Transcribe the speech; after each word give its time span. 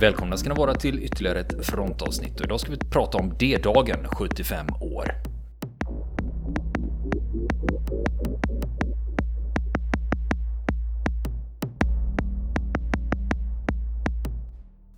Välkomna 0.00 0.36
ska 0.36 0.48
ni 0.48 0.54
vara 0.54 0.74
till 0.74 1.04
ytterligare 1.04 1.40
ett 1.40 1.66
frontavsnitt 1.66 2.40
och 2.40 2.46
idag 2.46 2.60
ska 2.60 2.70
vi 2.70 2.78
prata 2.78 3.18
om 3.18 3.34
D-dagen 3.38 4.08
75 4.08 4.66
år. 4.80 5.14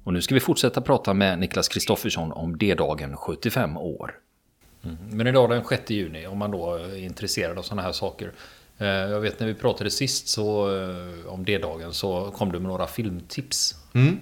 Och 0.04 0.12
nu 0.12 0.23
ska 0.23 0.34
vi 0.34 0.41
fortsätta 0.41 0.80
prata 0.80 1.14
med 1.14 1.38
Niklas 1.38 1.69
Kristoffersson 1.69 2.32
om 2.32 2.59
D-dagen 2.59 3.16
75 3.16 3.77
år. 3.77 4.14
Mm. 4.84 4.96
Men 5.10 5.27
idag 5.27 5.50
den 5.50 5.64
6 5.64 5.91
juni, 5.91 6.27
om 6.27 6.38
man 6.38 6.50
då 6.50 6.74
är 6.74 6.96
intresserad 6.96 7.59
av 7.59 7.62
sådana 7.62 7.82
här 7.82 7.92
saker. 7.92 8.32
Eh, 8.78 8.87
jag 8.87 9.20
vet 9.20 9.41
när 9.41 9.46
vi 9.46 9.55
pratade 9.55 9.91
sist 9.91 10.28
så, 10.28 10.77
eh, 10.77 11.27
om 11.27 11.45
D-dagen 11.45 11.92
så 11.92 12.30
kom 12.30 12.52
du 12.52 12.59
med 12.59 12.69
några 12.69 12.87
filmtips. 12.87 13.74
Mm. 13.95 14.19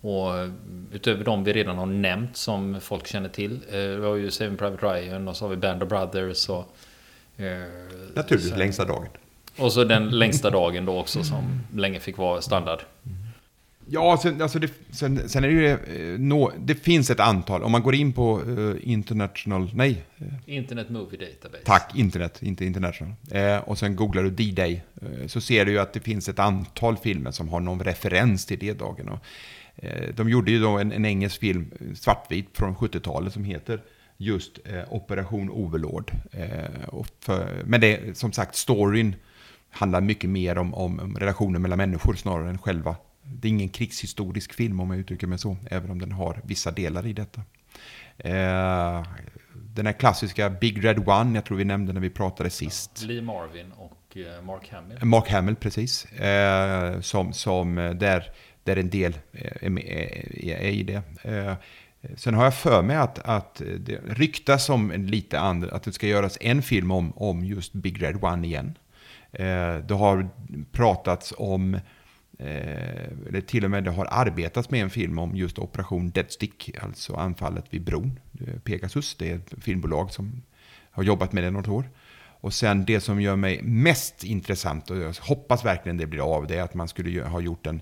Och 0.00 0.38
eh, 0.38 0.50
utöver 0.92 1.24
de 1.24 1.44
vi 1.44 1.52
redan 1.52 1.78
har 1.78 1.86
nämnt 1.86 2.36
som 2.36 2.80
folk 2.80 3.06
känner 3.06 3.28
till. 3.28 3.60
Vi 3.70 4.04
har 4.04 4.14
ju 4.14 4.30
Saving 4.30 4.56
Private 4.56 4.86
Ryan 4.86 5.28
och 5.28 5.36
så 5.36 5.44
har 5.44 5.50
vi 5.50 5.56
Band 5.56 5.82
of 5.82 5.88
Brothers. 5.88 6.48
Och, 6.48 6.76
Naturligtvis 8.14 8.56
längsta 8.56 8.84
dagen. 8.84 9.08
Och 9.58 9.72
så 9.72 9.84
den 9.84 10.10
längsta 10.18 10.50
dagen 10.50 10.84
då 10.84 11.00
också 11.00 11.24
som 11.24 11.60
länge 11.74 12.00
fick 12.00 12.18
vara 12.18 12.40
standard. 12.40 12.80
Ja, 13.90 14.18
sen, 14.22 14.42
alltså 14.42 14.58
det, 14.58 14.70
sen, 14.90 15.28
sen 15.28 15.44
är 15.44 15.48
det 15.48 15.54
ju... 15.54 15.70
Eh, 15.70 16.18
no, 16.18 16.52
det 16.58 16.74
finns 16.74 17.10
ett 17.10 17.20
antal. 17.20 17.62
Om 17.62 17.72
man 17.72 17.82
går 17.82 17.94
in 17.94 18.12
på 18.12 18.40
uh, 18.40 18.76
International... 18.82 19.70
Nej. 19.74 20.02
Internet 20.46 20.90
Movie 20.90 21.18
Database. 21.18 21.64
Tack, 21.64 21.92
internet, 21.96 22.42
inte 22.42 22.64
international. 22.64 23.12
Eh, 23.30 23.56
och 23.56 23.78
sen 23.78 23.96
googlar 23.96 24.22
du 24.22 24.30
D-Day. 24.30 24.82
Eh, 25.02 25.26
så 25.26 25.40
ser 25.40 25.64
du 25.64 25.72
ju 25.72 25.78
att 25.78 25.92
det 25.92 26.00
finns 26.00 26.28
ett 26.28 26.38
antal 26.38 26.96
filmer 26.96 27.30
som 27.30 27.48
har 27.48 27.60
någon 27.60 27.84
referens 27.84 28.46
till 28.46 28.58
D-dagen. 28.58 29.18
Eh, 29.78 30.14
de 30.14 30.28
gjorde 30.28 30.50
ju 30.50 30.60
då 30.60 30.78
en, 30.78 30.92
en 30.92 31.04
engelsk 31.04 31.40
film, 31.40 31.70
svartvit, 31.94 32.48
från 32.52 32.76
70-talet 32.76 33.32
som 33.32 33.44
heter 33.44 33.82
just 34.16 34.58
eh, 34.64 34.92
Operation 34.92 35.50
Overlord. 35.50 36.12
För, 37.20 37.62
men 37.64 37.80
det, 37.80 38.18
som 38.18 38.32
sagt, 38.32 38.54
storyn 38.54 39.14
handlar 39.70 40.00
mycket 40.00 40.30
mer 40.30 40.58
om, 40.58 40.74
om, 40.74 41.16
relationer 41.18 41.58
mellan 41.58 41.78
människor 41.78 42.14
snarare 42.14 42.50
än 42.50 42.58
själva 42.58 42.96
det 43.34 43.48
är 43.48 43.50
ingen 43.50 43.68
krigshistorisk 43.68 44.52
film 44.52 44.80
om 44.80 44.90
jag 44.90 45.00
uttrycker 45.00 45.26
mig 45.26 45.38
så, 45.38 45.56
även 45.70 45.90
om 45.90 46.00
den 46.00 46.12
har 46.12 46.40
vissa 46.44 46.70
delar 46.70 47.06
i 47.06 47.12
detta. 47.12 47.42
Eh, 48.18 49.06
den 49.54 49.86
här 49.86 49.92
klassiska 49.92 50.50
Big 50.50 50.84
Red 50.84 51.08
One, 51.08 51.34
jag 51.34 51.44
tror 51.44 51.56
vi 51.56 51.64
nämnde 51.64 51.92
när 51.92 52.00
vi 52.00 52.10
pratade 52.10 52.50
sist. 52.50 52.90
Ja, 53.00 53.08
Lee 53.08 53.22
Marvin 53.22 53.72
och 53.72 54.16
eh, 54.16 54.42
Mark 54.42 54.72
Hamill. 54.72 55.04
Mark 55.04 55.28
Hamill, 55.28 55.56
precis. 55.56 56.04
Eh, 56.04 57.00
som, 57.00 57.32
som 57.32 57.74
där, 57.74 58.30
där 58.68 58.76
en 58.76 58.90
del 58.90 59.18
eh, 59.32 59.46
är, 59.60 59.78
är, 59.78 60.32
eh, 60.34 60.66
är 60.66 60.70
i 60.70 60.82
det. 60.82 61.02
Eh, 61.22 61.54
sen 62.16 62.34
har 62.34 62.44
jag 62.44 62.54
för 62.54 62.82
mig 62.82 62.96
att, 62.96 63.18
att 63.18 63.62
det 63.78 64.00
ryktas 64.06 64.68
om 64.68 64.92
lite 64.92 65.40
andra, 65.40 65.70
att 65.70 65.82
det 65.82 65.92
ska 65.92 66.06
göras 66.06 66.38
en 66.40 66.62
film 66.62 66.90
om, 66.90 67.12
om 67.16 67.44
just 67.44 67.72
Big 67.72 68.02
Red 68.02 68.24
One 68.24 68.46
igen. 68.46 68.78
Det 69.86 69.94
har 69.94 70.28
pratats 70.72 71.34
om 71.36 71.78
Eh, 72.40 73.28
eller 73.28 73.40
till 73.40 73.64
och 73.64 73.70
med 73.70 73.84
det 73.84 73.90
har 73.90 74.08
arbetats 74.10 74.70
med 74.70 74.82
en 74.82 74.90
film 74.90 75.18
om 75.18 75.36
just 75.36 75.58
Operation 75.58 76.10
Deadstick, 76.10 76.70
alltså 76.82 77.14
anfallet 77.14 77.64
vid 77.70 77.84
bron. 77.84 78.20
Pegasus, 78.64 79.14
det 79.14 79.30
är 79.30 79.36
ett 79.36 79.54
filmbolag 79.64 80.12
som 80.12 80.42
har 80.90 81.02
jobbat 81.02 81.32
med 81.32 81.44
det 81.44 81.50
något 81.50 81.68
år. 81.68 81.84
Och 82.40 82.54
sen 82.54 82.84
det 82.84 83.00
som 83.00 83.20
gör 83.20 83.36
mig 83.36 83.62
mest 83.62 84.24
intressant, 84.24 84.90
och 84.90 84.96
jag 84.96 85.14
hoppas 85.20 85.64
verkligen 85.64 85.96
det 85.96 86.06
blir 86.06 86.36
av, 86.36 86.46
det 86.46 86.56
är 86.56 86.62
att 86.62 86.74
man 86.74 86.88
skulle 86.88 87.22
ha 87.22 87.40
gjort 87.40 87.66
en 87.66 87.80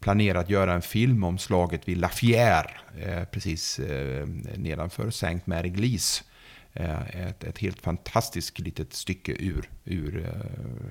planerat 0.00 0.50
göra 0.50 0.74
en 0.74 0.82
film 0.82 1.24
om 1.24 1.38
slaget 1.38 1.88
vid 1.88 1.98
Lafayette, 1.98 2.72
eh, 2.98 3.24
precis 3.24 3.78
eh, 3.78 4.26
nedanför 4.56 5.10
Saint 5.10 5.46
Mary 5.46 5.68
Glees. 5.68 6.24
Eh, 6.72 7.26
ett, 7.26 7.44
ett, 7.44 7.58
helt 7.58 7.80
fantastiskt 7.80 8.58
litet 8.58 8.92
stycke 8.92 9.32
ur, 9.32 9.70
ur 9.84 10.26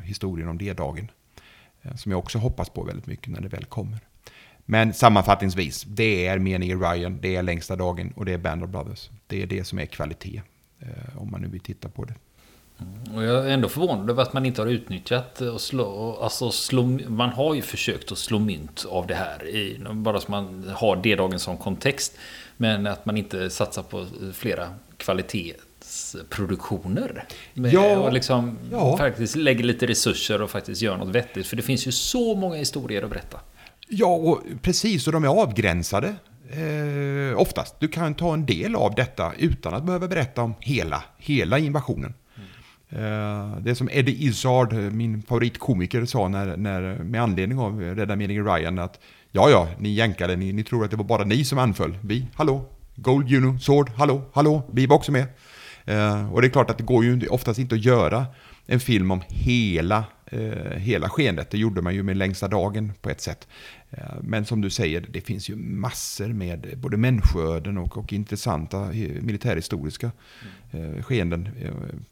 historien 0.03 0.49
om 0.49 0.57
det 0.57 0.73
dagen. 0.73 1.11
Som 1.95 2.11
jag 2.11 2.19
också 2.19 2.37
hoppas 2.37 2.69
på 2.69 2.83
väldigt 2.83 3.07
mycket 3.07 3.27
när 3.27 3.41
det 3.41 3.47
väl 3.47 3.65
kommer. 3.65 3.99
Men 4.65 4.93
sammanfattningsvis, 4.93 5.83
det 5.83 6.27
är 6.27 6.39
meningen 6.39 6.79
Ryan, 6.79 7.19
det 7.21 7.35
är 7.35 7.43
längsta 7.43 7.75
dagen 7.75 8.13
och 8.15 8.25
det 8.25 8.33
är 8.33 8.37
Band 8.37 8.63
of 8.63 8.69
Brothers. 8.69 9.09
Det 9.27 9.41
är 9.41 9.47
det 9.47 9.63
som 9.63 9.79
är 9.79 9.85
kvalitet, 9.85 10.41
om 11.15 11.31
man 11.31 11.41
nu 11.41 11.47
vill 11.47 11.59
titta 11.59 11.89
på 11.89 12.05
det. 12.05 12.13
Mm. 12.81 13.15
Och 13.15 13.23
jag 13.23 13.45
är 13.45 13.49
ändå 13.49 13.69
förvånad 13.69 14.09
över 14.09 14.23
att 14.23 14.33
man 14.33 14.45
inte 14.45 14.61
har 14.61 14.67
utnyttjat 14.67 15.41
och 15.41 15.61
slå, 15.61 16.17
alltså 16.21 16.51
slå, 16.51 16.83
man 17.07 17.29
har 17.29 17.53
ju 17.53 17.61
försökt 17.61 18.11
att 18.11 18.17
slå 18.17 18.39
mynt 18.39 18.85
av 18.89 19.07
det 19.07 19.15
här, 19.15 19.47
i, 19.47 19.79
bara 19.91 20.19
så 20.19 20.31
man 20.31 20.71
har 20.75 20.95
D-dagen 20.95 21.39
som 21.39 21.57
kontext. 21.57 22.17
Men 22.57 22.87
att 22.87 23.05
man 23.05 23.17
inte 23.17 23.49
satsar 23.49 23.83
på 23.83 24.05
flera 24.33 24.73
kvalitet 24.97 25.53
produktioner. 26.29 27.25
ja, 27.53 27.97
och 27.97 28.13
liksom 28.13 28.57
ja. 28.71 28.97
faktiskt 28.97 29.35
lägger 29.35 29.63
lite 29.63 29.87
resurser 29.87 30.41
och 30.41 30.49
faktiskt 30.49 30.81
gör 30.81 30.97
något 30.97 31.15
vettigt. 31.15 31.47
För 31.47 31.55
det 31.55 31.61
finns 31.61 31.87
ju 31.87 31.91
så 31.91 32.35
många 32.35 32.55
historier 32.55 33.03
att 33.03 33.09
berätta. 33.09 33.39
Ja, 33.87 34.07
och 34.07 34.41
precis. 34.61 35.07
Och 35.07 35.13
de 35.13 35.23
är 35.23 35.27
avgränsade. 35.27 36.15
Eh, 36.49 37.39
oftast. 37.39 37.79
Du 37.79 37.87
kan 37.87 38.13
ta 38.13 38.33
en 38.33 38.45
del 38.45 38.75
av 38.75 38.95
detta 38.95 39.33
utan 39.37 39.73
att 39.73 39.83
behöva 39.83 40.07
berätta 40.07 40.41
om 40.41 40.55
hela, 40.59 41.03
hela 41.17 41.59
invasionen. 41.59 42.13
Eh, 42.89 43.57
det 43.61 43.75
som 43.75 43.89
Eddie 43.91 44.25
Izzard, 44.25 44.73
eh, 44.73 44.79
min 44.79 45.21
favoritkomiker, 45.21 46.05
sa 46.05 46.27
när, 46.27 46.57
när, 46.57 47.03
med 47.03 47.21
anledning 47.21 47.59
av 47.59 47.83
eh, 47.83 47.95
Rädda 47.95 48.15
meningen 48.15 48.45
Ryan 48.45 48.79
att 48.79 48.99
Ja, 49.31 49.49
ja, 49.49 49.67
ni 49.79 49.89
jänkade, 49.89 50.35
ni, 50.35 50.53
ni 50.53 50.63
tror 50.63 50.85
att 50.85 50.91
det 50.91 50.97
var 50.97 51.03
bara 51.03 51.23
ni 51.23 51.45
som 51.45 51.59
anföll. 51.59 51.97
Vi, 52.01 52.27
hallå, 52.35 52.65
Gold, 52.95 53.27
Juno, 53.27 53.59
Sword, 53.59 53.89
hallå, 53.89 54.21
hallå, 54.33 54.61
vi 54.73 54.85
var 54.85 54.95
också 54.95 55.11
med. 55.11 55.25
Eh, 55.85 56.33
och 56.33 56.41
det 56.41 56.47
är 56.47 56.49
klart 56.49 56.69
att 56.69 56.77
det 56.77 56.83
går 56.83 57.05
ju 57.05 57.27
oftast 57.27 57.59
inte 57.59 57.75
att 57.75 57.85
göra 57.85 58.25
en 58.65 58.79
film 58.79 59.11
om 59.11 59.21
hela, 59.27 60.03
Eh, 60.31 60.77
hela 60.77 61.09
skeendet. 61.09 61.49
Det 61.49 61.57
gjorde 61.57 61.81
man 61.81 61.95
ju 61.95 62.03
med 62.03 62.17
längsta 62.17 62.47
dagen 62.47 62.93
på 63.01 63.09
ett 63.09 63.21
sätt. 63.21 63.47
Eh, 63.91 64.03
men 64.21 64.45
som 64.45 64.61
du 64.61 64.69
säger, 64.69 65.05
det 65.09 65.21
finns 65.21 65.49
ju 65.49 65.55
massor 65.55 66.27
med 66.27 66.73
både 66.77 66.97
människoöden 66.97 67.77
och, 67.77 67.97
och 67.97 68.13
intressanta 68.13 68.77
eh, 68.77 69.21
militärhistoriska 69.21 70.11
mm. 70.71 71.03
skeenden 71.03 71.49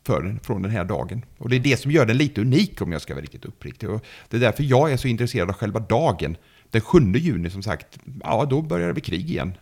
för, 0.03 0.39
från 0.43 0.61
den 0.61 0.71
här 0.71 0.83
dagen. 0.83 1.25
Och 1.37 1.49
det 1.49 1.55
är 1.55 1.59
det 1.59 1.77
som 1.77 1.91
gör 1.91 2.05
den 2.05 2.17
lite 2.17 2.41
unik 2.41 2.81
om 2.81 2.91
jag 2.91 3.01
ska 3.01 3.13
vara 3.13 3.23
riktigt 3.23 3.45
uppriktig. 3.45 3.89
Och 3.89 4.05
det 4.29 4.37
är 4.37 4.41
därför 4.41 4.63
jag 4.63 4.91
är 4.91 4.97
så 4.97 5.07
intresserad 5.07 5.49
av 5.49 5.55
själva 5.55 5.79
dagen. 5.79 6.37
Den 6.71 6.81
7 6.81 6.99
juni 7.13 7.49
som 7.49 7.63
sagt, 7.63 7.99
ja 8.23 8.47
då 8.49 8.61
börjar 8.61 8.87
det 8.87 8.93
bli 8.93 9.01
krig 9.01 9.29
igen. 9.29 9.53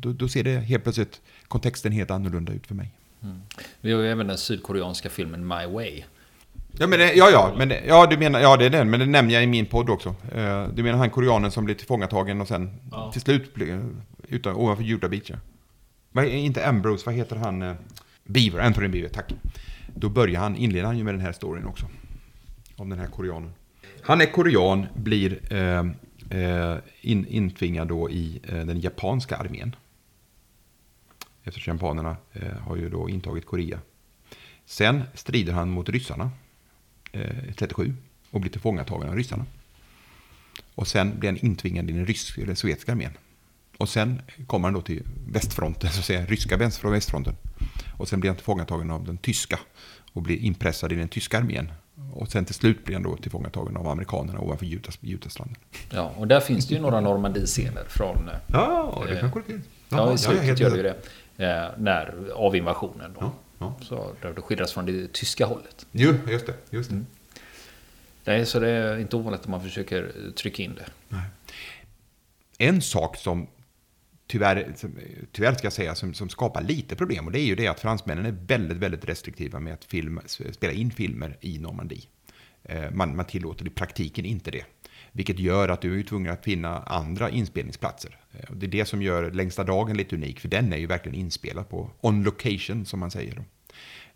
Då, 0.00 0.12
då 0.12 0.28
ser 0.28 0.44
det 0.44 0.58
helt 0.58 0.82
plötsligt 0.82 1.20
kontexten 1.48 1.92
helt 1.92 2.10
annorlunda 2.10 2.52
ut 2.52 2.66
för 2.66 2.74
mig. 2.74 2.90
Mm. 3.22 3.40
Vi 3.80 3.92
har 3.92 4.02
ju 4.02 4.08
även 4.08 4.26
den 4.26 4.38
sydkoreanska 4.38 5.10
filmen 5.10 5.46
My 5.46 5.66
Way. 5.66 6.02
Ja, 6.78 6.86
men 6.86 6.98
det, 6.98 7.14
ja, 7.14 7.30
ja, 7.30 7.54
men 7.56 7.68
det, 7.68 7.82
ja, 7.86 8.06
du 8.06 8.18
menar, 8.18 8.40
ja, 8.40 8.56
det 8.56 8.64
är 8.64 8.70
den, 8.70 8.90
men 8.90 9.00
det 9.00 9.06
nämner 9.06 9.34
jag 9.34 9.42
i 9.42 9.46
min 9.46 9.66
podd 9.66 9.90
också. 9.90 10.08
Uh, 10.08 10.68
du 10.74 10.82
menar 10.82 10.98
han 10.98 11.10
koreanen 11.10 11.50
som 11.50 11.64
blir 11.64 11.74
tillfångatagen 11.74 12.40
och 12.40 12.48
sen 12.48 12.80
ja. 12.90 13.12
till 13.12 13.20
slut 13.20 13.54
blir, 13.54 13.84
utan, 14.28 14.54
ovanför 14.56 14.84
Utah 14.84 15.10
Beach, 15.10 15.30
ja. 15.30 15.36
Vad, 16.12 16.24
inte 16.24 16.68
Ambrose, 16.68 17.06
vad 17.06 17.14
heter 17.14 17.36
han? 17.36 17.62
Uh, 17.62 17.74
Beaver, 18.24 18.60
Anthony 18.60 18.88
Beaver, 18.88 19.08
tack. 19.08 19.32
Då 19.94 20.08
börjar 20.08 20.40
han, 20.40 20.56
inleder 20.56 20.86
han 20.86 20.98
ju 20.98 21.04
med 21.04 21.14
den 21.14 21.20
här 21.20 21.32
storyn 21.32 21.66
också. 21.66 21.86
Om 22.76 22.90
den 22.90 22.98
här 22.98 23.06
koreanen. 23.06 23.52
Han 24.02 24.20
är 24.20 24.26
korean, 24.26 24.86
blir 24.94 25.54
uh, 25.54 26.78
in, 27.00 27.26
intvingad 27.26 27.88
då 27.88 28.10
i 28.10 28.40
den 28.48 28.80
japanska 28.80 29.36
armén 29.36 29.76
eftersom 31.44 31.74
japanerna 31.74 32.16
eh, 32.32 32.56
har 32.58 32.76
ju 32.76 32.88
då 32.88 33.08
intagit 33.08 33.46
Korea. 33.46 33.78
Sen 34.66 35.02
strider 35.14 35.52
han 35.52 35.70
mot 35.70 35.88
ryssarna 35.88 36.24
eh, 36.24 36.30
37 37.56 37.94
och 38.30 38.40
blir 38.40 38.50
tillfångatagen 38.50 39.08
av 39.08 39.16
ryssarna. 39.16 39.46
Och 40.74 40.88
sen 40.88 41.18
blir 41.18 41.30
han 41.30 41.38
intvingad 41.38 41.90
i 41.90 41.92
den 41.92 42.06
ryska 42.06 42.42
eller 42.42 42.54
sovjetiska 42.54 42.92
armén. 42.92 43.12
Och 43.76 43.88
sen 43.88 44.22
kommer 44.46 44.66
han 44.66 44.74
då 44.74 44.80
till 44.80 45.02
västfronten, 45.28 45.90
så 45.90 45.98
att 45.98 46.04
säga, 46.04 46.26
ryska 46.26 46.56
västfronten. 46.56 47.36
Och 47.98 48.08
sen 48.08 48.20
blir 48.20 48.30
han 48.30 48.36
tillfångatagen 48.36 48.90
av 48.90 49.04
den 49.04 49.18
tyska 49.18 49.58
och 50.12 50.22
blir 50.22 50.38
inpressad 50.38 50.92
i 50.92 50.94
den 50.94 51.08
tyska 51.08 51.38
armén. 51.38 51.72
Och 52.12 52.28
sen 52.28 52.44
till 52.44 52.54
slut 52.54 52.84
blir 52.84 52.94
han 52.96 53.02
då 53.02 53.16
tillfångatagen 53.16 53.76
av 53.76 53.88
amerikanerna 53.88 54.40
ovanför 54.40 54.66
Jutastranden. 55.00 55.56
Ja, 55.90 56.12
och 56.16 56.28
där 56.28 56.40
finns 56.40 56.68
det 56.68 56.74
ju 56.74 56.80
några 56.80 57.00
Normandie-scener 57.00 57.84
från... 57.88 58.30
Ja, 58.46 59.04
det 59.08 59.20
kanske 59.20 59.40
det 59.40 59.46
finns. 59.46 59.64
Ja, 59.88 60.14
i 60.14 60.18
slutet 60.18 60.60
gör 60.60 60.70
det 60.70 60.76
ju 60.76 60.82
det. 60.82 60.96
Eh, 61.36 61.70
när, 61.78 62.14
av 62.34 62.56
invasionen. 62.56 63.12
Då. 63.14 63.20
Ja, 63.20 63.32
ja. 63.58 63.76
Så 63.80 64.14
det 64.20 64.40
skildras 64.40 64.72
från 64.72 64.86
det 64.86 65.12
tyska 65.12 65.46
hållet. 65.46 65.86
Jo, 65.92 66.14
just 66.28 66.46
det. 66.46 66.54
Just 66.70 66.90
det. 66.90 66.94
Mm. 66.94 67.06
Nej, 68.24 68.46
så 68.46 68.60
det 68.60 68.68
är 68.68 68.98
inte 68.98 69.16
ovanligt 69.16 69.40
att 69.40 69.48
man 69.48 69.62
försöker 69.62 70.12
trycka 70.36 70.62
in 70.62 70.74
det. 70.74 70.86
Nej. 71.08 71.22
En 72.58 72.82
sak 72.82 73.16
som 73.16 73.46
tyvärr, 74.26 74.74
tyvärr 75.32 75.54
ska 75.54 75.66
jag 75.66 75.72
säga, 75.72 75.94
som, 75.94 76.14
som 76.14 76.28
skapar 76.28 76.62
lite 76.62 76.96
problem. 76.96 77.26
Och 77.26 77.32
det 77.32 77.40
är 77.40 77.46
ju 77.46 77.54
det 77.54 77.66
att 77.66 77.80
fransmännen 77.80 78.26
är 78.26 78.36
väldigt, 78.46 78.78
väldigt 78.78 79.04
restriktiva 79.04 79.60
med 79.60 79.74
att 79.74 79.84
film, 79.84 80.20
spela 80.26 80.72
in 80.72 80.90
filmer 80.90 81.36
i 81.40 81.58
Normandie. 81.58 82.02
Eh, 82.62 82.90
man, 82.90 83.16
man 83.16 83.24
tillåter 83.24 83.66
i 83.66 83.70
praktiken 83.70 84.24
inte 84.24 84.50
det. 84.50 84.64
Vilket 85.12 85.38
gör 85.38 85.68
att 85.68 85.80
du 85.80 85.98
är 85.98 86.02
tvungen 86.02 86.32
att 86.32 86.44
finna 86.44 86.78
andra 86.78 87.30
inspelningsplatser. 87.30 88.18
Eh, 88.32 88.54
det 88.56 88.66
är 88.66 88.70
det 88.70 88.84
som 88.84 89.02
gör 89.02 89.30
längsta 89.30 89.64
dagen 89.64 89.96
lite 89.96 90.16
unik, 90.16 90.40
för 90.40 90.48
den 90.48 90.72
är 90.72 90.76
ju 90.76 90.86
verkligen 90.86 91.18
inspelad 91.18 91.68
på 91.68 91.90
on 92.00 92.22
location 92.22 92.86
som 92.86 93.00
man 93.00 93.10
säger. 93.10 93.34
Då. 93.34 93.42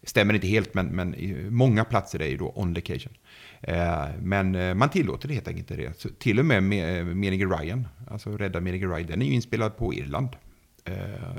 Stämmer 0.02 0.34
inte 0.34 0.46
helt, 0.46 0.75
men, 0.75 0.86
men 0.86 1.14
många 1.54 1.84
platser 1.84 2.22
är 2.22 2.28
ju 2.28 2.36
då 2.36 2.52
on 2.54 2.75
location. 2.75 3.12
Eh, 3.60 4.06
men 4.22 4.54
eh, 4.54 4.75
man 4.75 4.90
tillåter 4.90 5.28
det 5.28 5.34
helt 5.34 5.48
enkelt 5.48 5.70
inte 5.70 5.82
det. 5.82 6.00
Så 6.00 6.08
till 6.08 6.38
och 6.38 6.44
med 6.44 6.62
Menige 6.62 7.46
Ryan, 7.46 7.88
alltså 8.10 8.36
Rädda 8.36 8.60
Menige 8.60 8.86
Ryan, 8.86 9.06
den 9.06 9.22
är 9.22 9.26
ju 9.26 9.32
inspelad 9.32 9.76
på 9.76 9.94
Irland. 9.94 10.28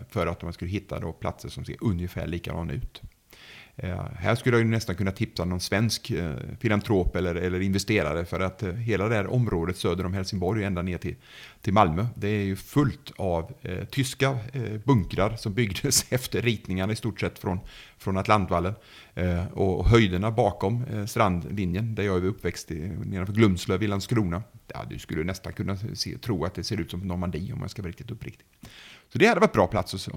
För 0.10 0.28
att 0.28 0.42
man 0.42 0.54
skulle 0.54 0.72
hitta 0.72 1.00
då 1.00 1.14
platser 1.14 1.50
som 1.50 1.66
ser 1.66 1.76
ungefär 1.80 2.28
likadana 2.28 2.74
ut. 2.74 3.02
Eh, 3.84 4.06
här 4.16 4.36
skulle 4.36 4.58
jag 4.58 4.66
nästan 4.66 4.96
kunna 4.96 5.12
tipsa 5.12 5.46
någon 5.46 5.60
svensk 5.60 6.12
eh, 6.12 6.34
filantrop 6.60 7.16
eller, 7.16 7.36
eller 7.36 7.60
investerare 7.60 8.26
för 8.26 8.40
att 8.40 8.64
eh, 8.64 8.74
hela 8.74 9.10
det 9.10 9.16
här 9.16 9.28
området 9.28 9.78
söder 9.78 10.06
om 10.06 10.14
Helsingborg 10.14 10.64
ända 10.64 10.82
ner 10.82 10.98
till, 10.98 11.16
till 11.62 11.74
Malmö, 11.74 12.06
det 12.16 12.28
är 12.28 12.44
ju 12.44 12.56
fullt 12.56 13.12
av 13.18 13.54
eh, 13.62 13.86
tyska 13.86 14.38
eh, 14.54 14.78
bunkrar 14.86 15.36
som 15.36 15.54
byggdes 15.54 16.06
efter 16.12 16.42
ritningarna 16.42 16.94
i 16.94 16.96
stort 16.96 17.20
sett 17.20 17.40
från, 17.40 17.60
från 17.98 18.18
Atlantvallen. 18.18 18.74
Eh, 19.16 19.46
och 19.48 19.86
höjderna 19.86 20.32
bakom 20.32 20.84
eh, 20.84 21.06
strandlinjen, 21.06 21.96
där 21.96 22.04
jag 22.04 22.18
är 22.18 22.26
uppväxt 22.26 22.72
i, 22.72 22.80
nedanför 23.06 23.34
Glumslöv 23.34 23.84
i 23.84 23.88
Landskrona, 23.88 24.44
ja, 24.74 24.86
du 24.90 25.00
skulle 25.00 25.24
nästan 25.24 25.54
kunna 25.54 25.78
se, 25.78 26.18
tro 26.18 26.46
att 26.46 26.56
det 26.56 26.64
ser 26.64 26.82
ut 26.82 26.92
som 26.92 27.00
Normandie 27.00 27.54
om 27.54 27.60
man 27.60 27.70
ska 27.70 27.82
vara 27.82 27.90
riktigt 27.90 28.12
uppriktig. 28.12 28.48
Så 29.14 29.18
det 29.18 29.28
hade 29.28 29.40
varit 29.40 29.54
bra 29.54 29.68
plats 29.68 29.94
att 29.94 30.14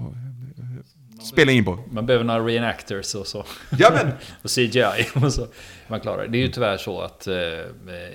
spela 1.25 1.51
in 1.51 1.65
på. 1.65 1.79
Man 1.91 2.05
behöver 2.05 2.25
några 2.25 2.45
reenactors 2.45 3.15
och 3.15 3.27
så. 3.27 3.45
Ja, 3.77 3.91
men. 3.93 4.07
och 4.41 4.49
CGI. 4.49 5.25
Och 5.25 5.33
så. 5.33 5.47
Man 5.87 5.99
klarar 5.99 6.23
det. 6.23 6.27
Det 6.27 6.37
är 6.37 6.41
ju 6.41 6.47
tyvärr 6.47 6.77
så 6.77 7.01
att 7.01 7.27
eh, 7.27 7.35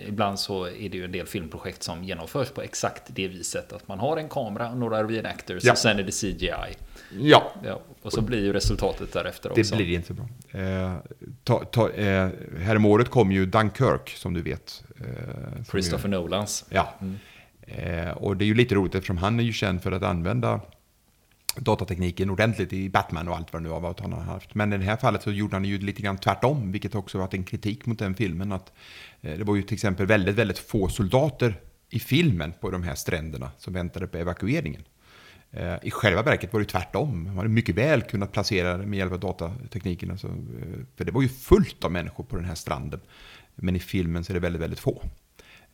ibland 0.08 0.38
så 0.40 0.66
är 0.66 0.88
det 0.88 0.96
ju 0.96 1.04
en 1.04 1.12
del 1.12 1.26
filmprojekt 1.26 1.82
som 1.82 2.04
genomförs 2.04 2.50
på 2.50 2.62
exakt 2.62 3.02
det 3.06 3.28
viset. 3.28 3.72
Att 3.72 3.88
man 3.88 3.98
har 3.98 4.16
en 4.16 4.28
kamera 4.28 4.70
och 4.70 4.76
några 4.76 5.04
reenactors 5.04 5.64
ja. 5.64 5.72
och 5.72 5.78
sen 5.78 5.98
är 5.98 6.02
det 6.02 6.12
CGI. 6.12 6.76
Ja. 7.10 7.52
ja. 7.64 7.80
Och 8.02 8.12
så 8.12 8.22
blir 8.22 8.44
ju 8.44 8.52
resultatet 8.52 9.12
därefter 9.12 9.50
också. 9.50 9.76
Det 9.76 9.84
blir 9.84 9.94
inte 9.96 10.14
bra. 10.14 10.28
Eh, 10.60 10.94
ta, 11.44 11.64
ta, 11.64 11.90
eh, 11.90 12.28
häromåret 12.60 13.08
kom 13.08 13.32
ju 13.32 13.46
Dunkirk, 13.46 14.08
som 14.08 14.34
du 14.34 14.42
vet. 14.42 14.84
Eh, 15.00 15.64
Christopher 15.70 16.08
ju, 16.08 16.14
Nolans. 16.14 16.64
Ja. 16.68 16.94
Mm. 17.00 17.18
Eh, 17.60 18.10
och 18.10 18.36
det 18.36 18.44
är 18.44 18.46
ju 18.46 18.54
lite 18.54 18.74
roligt 18.74 18.94
eftersom 18.94 19.18
han 19.18 19.40
är 19.40 19.44
ju 19.44 19.52
känd 19.52 19.82
för 19.82 19.92
att 19.92 20.02
använda 20.02 20.60
datatekniken 21.56 22.30
ordentligt 22.30 22.72
i 22.72 22.88
Batman 22.88 23.28
och 23.28 23.36
allt 23.36 23.52
vad 23.52 23.62
det 23.62 23.68
nu 23.68 23.72
har 23.72 23.80
varit 23.80 24.00
han 24.00 24.12
har 24.12 24.20
haft. 24.20 24.54
Men 24.54 24.72
i 24.72 24.78
det 24.78 24.84
här 24.84 24.96
fallet 24.96 25.22
så 25.22 25.30
gjorde 25.30 25.56
han 25.56 25.64
ju 25.64 25.78
lite 25.78 26.02
grann 26.02 26.18
tvärtom, 26.18 26.72
vilket 26.72 26.94
också 26.94 27.18
varit 27.18 27.34
en 27.34 27.44
kritik 27.44 27.86
mot 27.86 27.98
den 27.98 28.14
filmen. 28.14 28.52
Att 28.52 28.72
eh, 29.20 29.38
det 29.38 29.44
var 29.44 29.56
ju 29.56 29.62
till 29.62 29.74
exempel 29.74 30.06
väldigt, 30.06 30.34
väldigt 30.34 30.58
få 30.58 30.88
soldater 30.88 31.54
i 31.90 31.98
filmen 31.98 32.52
på 32.60 32.70
de 32.70 32.82
här 32.82 32.94
stränderna 32.94 33.50
som 33.58 33.72
väntade 33.72 34.06
på 34.06 34.18
evakueringen. 34.18 34.82
Eh, 35.52 35.74
I 35.82 35.90
själva 35.90 36.22
verket 36.22 36.52
var 36.52 36.60
det 36.60 36.66
tvärtom. 36.66 37.24
Man 37.24 37.36
hade 37.36 37.48
mycket 37.48 37.74
väl 37.74 38.02
kunnat 38.02 38.32
placera 38.32 38.76
det 38.76 38.86
med 38.86 38.98
hjälp 38.98 39.12
av 39.12 39.20
datatekniken. 39.20 40.10
Alltså, 40.10 40.28
för 40.96 41.04
det 41.04 41.12
var 41.12 41.22
ju 41.22 41.28
fullt 41.28 41.84
av 41.84 41.92
människor 41.92 42.24
på 42.24 42.36
den 42.36 42.44
här 42.44 42.54
stranden. 42.54 43.00
Men 43.54 43.76
i 43.76 43.78
filmen 43.78 44.24
så 44.24 44.32
är 44.32 44.34
det 44.34 44.40
väldigt, 44.40 44.62
väldigt 44.62 44.80
få. 44.80 45.02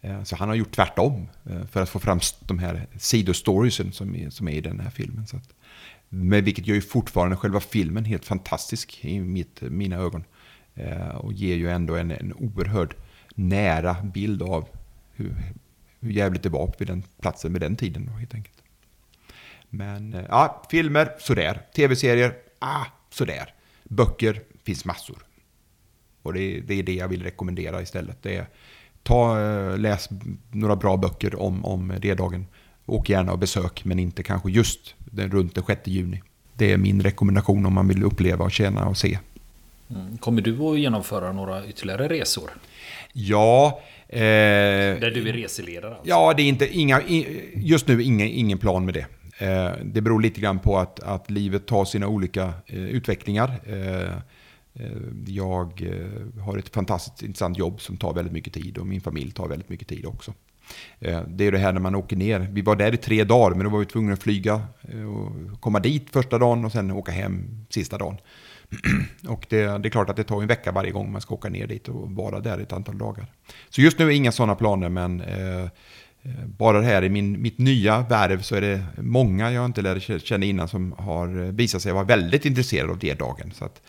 Eh, 0.00 0.22
så 0.22 0.36
han 0.36 0.48
har 0.48 0.54
gjort 0.54 0.72
tvärtom 0.72 1.28
för 1.70 1.82
att 1.82 1.88
få 1.88 1.98
fram 1.98 2.20
de 2.40 2.58
här 2.58 2.86
sidostoriesen 2.98 3.92
som 3.92 4.14
är, 4.14 4.30
som 4.30 4.48
är 4.48 4.52
i 4.52 4.60
den 4.60 4.80
här 4.80 4.90
filmen. 4.90 5.26
Så 5.26 5.36
att, 5.36 5.54
men 6.08 6.44
vilket 6.44 6.66
gör 6.66 6.74
ju 6.74 6.80
fortfarande 6.80 7.36
själva 7.36 7.60
filmen 7.60 8.04
helt 8.04 8.24
fantastisk 8.24 9.04
i 9.04 9.20
mitt, 9.20 9.60
mina 9.60 9.96
ögon. 9.96 10.24
Och 11.14 11.32
ger 11.32 11.56
ju 11.56 11.70
ändå 11.70 11.96
en, 11.96 12.10
en 12.10 12.32
oerhörd 12.32 12.94
nära 13.34 13.96
bild 14.02 14.42
av 14.42 14.68
hur, 15.12 15.36
hur 16.00 16.10
jävligt 16.10 16.42
det 16.42 16.48
var 16.48 16.74
vid 16.78 16.88
den 16.88 17.02
platsen 17.20 17.52
med 17.52 17.60
den 17.60 17.76
tiden. 17.76 18.06
Då, 18.06 18.12
helt 18.12 18.34
enkelt. 18.34 18.53
Men 19.76 20.14
eh, 20.14 20.24
ja, 20.28 20.62
filmer, 20.70 21.12
sådär. 21.18 21.60
Tv-serier, 21.76 22.34
ah, 22.58 22.84
sådär. 23.10 23.54
Böcker, 23.84 24.40
finns 24.64 24.84
massor. 24.84 25.16
Och 26.22 26.32
det, 26.32 26.60
det, 26.60 26.74
är 26.74 26.82
det 26.82 26.94
jag 26.94 27.08
vill 27.08 27.22
rekommendera 27.22 27.82
istället. 27.82 28.22
Det 28.22 28.36
är, 28.36 28.46
ta, 29.02 29.40
eh, 29.40 29.78
läs 29.78 30.08
några 30.50 30.76
bra 30.76 30.96
böcker 30.96 31.42
om, 31.42 31.64
om 31.64 31.92
D-dagen. 32.02 32.46
Åk 32.86 33.08
gärna 33.08 33.32
och 33.32 33.38
besök, 33.38 33.84
men 33.84 33.98
inte 33.98 34.22
kanske 34.22 34.50
just 34.50 34.94
den, 34.98 35.30
runt 35.30 35.54
den 35.54 35.64
6 35.64 35.80
juni. 35.84 36.22
Det 36.54 36.72
är 36.72 36.76
min 36.76 37.02
rekommendation 37.02 37.66
om 37.66 37.72
man 37.72 37.88
vill 37.88 38.04
uppleva, 38.04 38.44
och 38.44 38.52
känna 38.52 38.88
och 38.88 38.96
se. 38.96 39.18
Mm. 39.90 40.18
Kommer 40.18 40.42
du 40.42 40.60
att 40.60 40.78
genomföra 40.78 41.32
några 41.32 41.66
ytterligare 41.66 42.08
resor? 42.08 42.50
Ja. 43.12 43.82
Eh, 44.08 44.20
Där 44.20 45.10
du 45.14 45.28
är 45.28 45.32
reseledare? 45.32 45.90
Alltså. 45.90 46.08
Ja, 46.08 46.34
det 46.36 46.42
är 46.42 46.48
inte, 46.48 46.78
inga, 46.78 47.02
just 47.54 47.88
nu 47.88 48.02
ingen, 48.02 48.28
ingen 48.28 48.58
plan 48.58 48.84
med 48.84 48.94
det. 48.94 49.06
Eh, 49.38 49.72
det 49.84 50.00
beror 50.00 50.20
lite 50.20 50.40
grann 50.40 50.58
på 50.58 50.78
att, 50.78 51.00
att 51.00 51.30
livet 51.30 51.66
tar 51.66 51.84
sina 51.84 52.08
olika 52.08 52.52
eh, 52.66 52.84
utvecklingar. 52.84 53.60
Eh, 53.66 54.02
eh 54.02 54.92
jag 55.26 55.82
eh, 55.82 56.42
har 56.42 56.58
ett 56.58 56.68
fantastiskt 56.68 57.22
intressant 57.22 57.58
jobb 57.58 57.80
som 57.80 57.96
tar 57.96 58.14
väldigt 58.14 58.32
mycket 58.32 58.52
tid 58.52 58.78
och 58.78 58.86
min 58.86 59.00
familj 59.00 59.30
tar 59.30 59.48
väldigt 59.48 59.68
mycket 59.68 59.88
tid 59.88 60.06
också. 60.06 60.34
Eh, 60.98 61.22
det 61.28 61.44
är 61.44 61.52
det 61.52 61.58
här 61.58 61.72
när 61.72 61.80
man 61.80 61.94
åker 61.94 62.16
ner. 62.16 62.48
Vi 62.52 62.62
var 62.62 62.76
där 62.76 62.94
i 62.94 62.96
tre 62.96 63.24
dagar, 63.24 63.54
men 63.54 63.64
då 63.64 63.70
var 63.70 63.78
vi 63.78 63.86
tvungna 63.86 64.12
att 64.12 64.22
flyga 64.22 64.62
och 64.82 65.60
komma 65.60 65.80
dit 65.80 66.10
första 66.10 66.38
dagen 66.38 66.64
och 66.64 66.72
sen 66.72 66.90
åka 66.90 67.12
hem 67.12 67.66
sista 67.70 67.98
dagen. 67.98 68.16
Och 69.28 69.46
det, 69.48 69.62
det, 69.78 69.88
är 69.88 69.90
klart 69.90 70.10
att 70.10 70.16
det 70.16 70.24
tar 70.24 70.42
en 70.42 70.46
vecka 70.48 70.72
varje 70.72 70.90
gång 70.90 71.12
man 71.12 71.20
ska 71.20 71.34
åka 71.34 71.48
ner 71.48 71.66
dit 71.66 71.88
och 71.88 72.10
vara 72.10 72.40
där 72.40 72.58
ett 72.58 72.72
antal 72.72 72.98
dagar. 72.98 73.26
Så 73.68 73.80
just 73.80 73.98
nu 73.98 74.06
är 74.06 74.10
inga 74.10 74.32
sådana 74.32 74.54
planer, 74.54 74.88
men 74.88 75.20
eh, 75.20 75.68
bara 76.46 76.80
det 76.80 76.86
här 76.86 77.04
i 77.04 77.08
min, 77.08 77.42
mitt 77.42 77.58
nya 77.58 78.00
värv 78.00 78.42
så 78.42 78.54
är 78.54 78.60
det 78.60 78.84
många 78.96 79.52
jag 79.52 79.64
inte 79.64 79.82
lärde 79.82 80.00
känna 80.00 80.46
innan 80.46 80.68
som 80.68 80.92
har 80.92 81.52
visat 81.52 81.82
sig 81.82 81.92
vara 81.92 82.04
väldigt 82.04 82.44
intresserade 82.44 82.92
av 82.92 82.98
D-dagen. 82.98 83.52
Så 83.54 83.64
att 83.64 83.82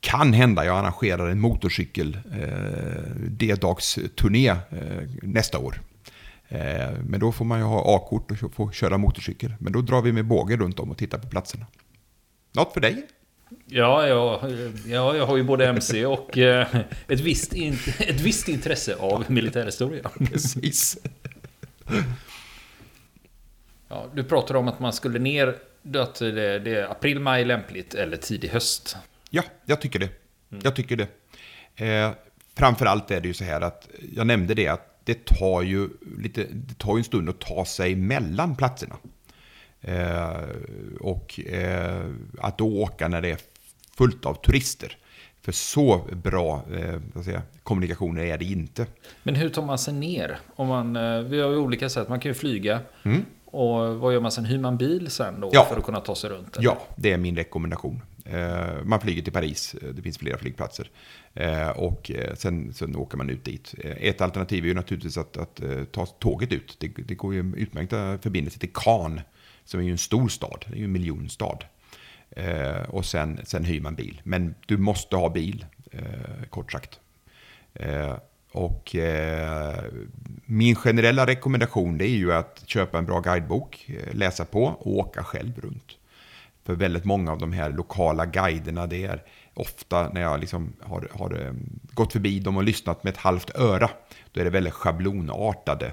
kan 0.00 0.32
hända 0.32 0.64
jag 0.64 0.78
arrangerar 0.78 1.28
en 1.28 1.40
motorcykel 1.40 2.18
eh, 2.40 3.10
D-dagsturné 3.16 4.48
eh, 4.48 4.56
nästa 5.22 5.58
år. 5.58 5.80
Eh, 6.48 6.90
men 7.04 7.20
då 7.20 7.32
får 7.32 7.44
man 7.44 7.58
ju 7.58 7.64
ha 7.64 7.96
A-kort 7.96 8.30
och 8.30 8.54
få 8.54 8.70
köra 8.70 8.98
motorcykel. 8.98 9.54
Men 9.58 9.72
då 9.72 9.80
drar 9.80 10.02
vi 10.02 10.12
med 10.12 10.26
båge 10.26 10.56
runt 10.56 10.80
om 10.80 10.90
och 10.90 10.98
tittar 10.98 11.18
på 11.18 11.28
platserna. 11.28 11.66
Något 12.52 12.72
för 12.72 12.80
dig? 12.80 13.06
Ja, 13.66 14.06
ja, 14.06 14.40
ja, 14.86 15.16
jag 15.16 15.26
har 15.26 15.36
ju 15.36 15.42
både 15.42 15.66
MC 15.66 16.06
och 16.06 16.38
eh, 16.38 16.66
ett, 17.08 17.20
visst 17.20 17.52
in, 17.52 17.78
ett 17.98 18.20
visst 18.20 18.48
intresse 18.48 18.94
av 18.94 19.24
militärhistoria. 19.28 20.10
Precis. 20.18 20.98
Ja, 23.88 24.06
du 24.14 24.24
pratade 24.24 24.58
om 24.58 24.68
att 24.68 24.80
man 24.80 24.92
skulle 24.92 25.18
ner, 25.18 25.56
att 25.94 26.14
det, 26.14 26.58
det 26.58 26.74
är 26.74 26.90
april, 26.90 27.20
maj 27.20 27.44
lämpligt 27.44 27.94
eller 27.94 28.16
tidig 28.16 28.48
höst. 28.48 28.96
Ja, 29.30 29.42
jag 29.64 29.80
tycker 29.80 29.98
det. 29.98 30.08
Mm. 30.50 30.62
Jag 30.64 30.76
tycker 30.76 30.96
det. 30.96 31.08
Eh, 31.84 32.10
framförallt 32.56 33.10
är 33.10 33.20
det 33.20 33.28
ju 33.28 33.34
så 33.34 33.44
här 33.44 33.60
att 33.60 33.88
jag 34.12 34.26
nämnde 34.26 34.54
det 34.54 34.68
att 34.68 35.00
det 35.04 35.24
tar 35.24 35.62
ju 35.62 35.88
lite, 36.18 36.46
det 36.50 36.78
tar 36.78 36.96
en 36.96 37.04
stund 37.04 37.28
att 37.28 37.40
ta 37.40 37.64
sig 37.64 37.96
mellan 37.96 38.56
platserna. 38.56 38.96
Eh, 39.80 40.40
och 41.00 41.40
eh, 41.40 42.10
att 42.38 42.58
då 42.58 42.82
åka 42.82 43.08
när 43.08 43.20
det 43.20 43.30
är 43.30 43.38
fullt 43.96 44.26
av 44.26 44.34
turister. 44.34 44.96
För 45.42 45.52
så 45.52 46.08
bra 46.12 46.62
eh, 46.72 47.22
säga, 47.22 47.42
kommunikationer 47.62 48.24
är 48.24 48.38
det 48.38 48.44
inte. 48.44 48.86
Men 49.22 49.34
hur 49.34 49.48
tar 49.48 49.62
man 49.62 49.78
sig 49.78 49.94
ner? 49.94 50.38
Om 50.56 50.68
man, 50.68 50.96
eh, 50.96 51.20
vi 51.20 51.40
har 51.40 51.50
ju 51.50 51.56
olika 51.56 51.88
sätt, 51.88 52.08
man 52.08 52.20
kan 52.20 52.30
ju 52.30 52.34
flyga. 52.34 52.80
Mm. 53.02 53.24
Och 53.44 53.96
vad 53.96 54.12
gör 54.12 54.20
man 54.20 54.32
sen? 54.32 54.44
Hyr 54.44 54.58
man 54.58 54.76
bil 54.76 55.10
sen 55.10 55.40
då? 55.40 55.50
Ja. 55.52 55.66
För 55.68 55.76
att 55.76 55.84
kunna 55.84 56.00
ta 56.00 56.14
sig 56.14 56.30
runt? 56.30 56.56
Eller? 56.56 56.64
Ja, 56.64 56.78
det 56.96 57.12
är 57.12 57.18
min 57.18 57.36
rekommendation. 57.36 58.02
Eh, 58.24 58.84
man 58.84 59.00
flyger 59.00 59.22
till 59.22 59.32
Paris, 59.32 59.74
eh, 59.82 59.88
det 59.88 60.02
finns 60.02 60.18
flera 60.18 60.38
flygplatser. 60.38 60.90
Och 61.74 62.10
sen, 62.34 62.72
sen 62.74 62.96
åker 62.96 63.16
man 63.16 63.30
ut 63.30 63.44
dit. 63.44 63.74
Ett 63.84 64.20
alternativ 64.20 64.64
är 64.64 64.68
ju 64.68 64.74
naturligtvis 64.74 65.18
att, 65.18 65.36
att 65.36 65.60
ta 65.92 66.06
tåget 66.06 66.52
ut. 66.52 66.76
Det, 66.78 66.88
det 66.88 67.14
går 67.14 67.34
ju 67.34 67.52
utmärkta 67.56 68.18
förbindelser 68.18 68.60
till 68.60 68.72
Cannes, 68.74 69.22
som 69.64 69.80
är 69.80 69.84
ju 69.84 69.90
en 69.90 69.98
stor 69.98 70.28
stad, 70.28 70.64
det 70.68 70.74
är 70.74 70.78
ju 70.78 70.84
en 70.84 70.92
miljonstad. 70.92 71.58
Eh, 72.36 72.82
och 72.88 73.04
sen, 73.04 73.40
sen 73.44 73.64
hyr 73.64 73.80
man 73.80 73.94
bil. 73.94 74.20
Men 74.24 74.54
du 74.66 74.76
måste 74.76 75.16
ha 75.16 75.28
bil, 75.28 75.66
eh, 75.90 76.44
kort 76.50 76.72
sagt. 76.72 77.00
Eh, 77.74 78.16
och 78.52 78.96
eh, 78.96 79.84
min 80.46 80.74
generella 80.74 81.26
rekommendation 81.26 81.98
det 81.98 82.04
är 82.04 82.16
ju 82.16 82.32
att 82.32 82.62
köpa 82.66 82.98
en 82.98 83.06
bra 83.06 83.20
guidebok, 83.20 83.90
läsa 84.12 84.44
på 84.44 84.64
och 84.64 84.98
åka 84.98 85.24
själv 85.24 85.60
runt. 85.60 85.96
För 86.64 86.74
väldigt 86.74 87.04
många 87.04 87.32
av 87.32 87.38
de 87.38 87.52
här 87.52 87.70
lokala 87.70 88.26
guiderna, 88.26 88.86
det 88.86 89.04
är 89.04 89.22
ofta 89.54 90.08
när 90.08 90.20
jag 90.20 90.40
liksom 90.40 90.72
har, 90.80 91.08
har 91.12 91.54
gått 91.92 92.12
förbi 92.12 92.40
dem 92.40 92.56
och 92.56 92.64
lyssnat 92.64 93.04
med 93.04 93.10
ett 93.10 93.16
halvt 93.16 93.50
öra, 93.54 93.90
då 94.32 94.40
är 94.40 94.44
det 94.44 94.50
väldigt 94.50 94.72
schablonartade 94.72 95.92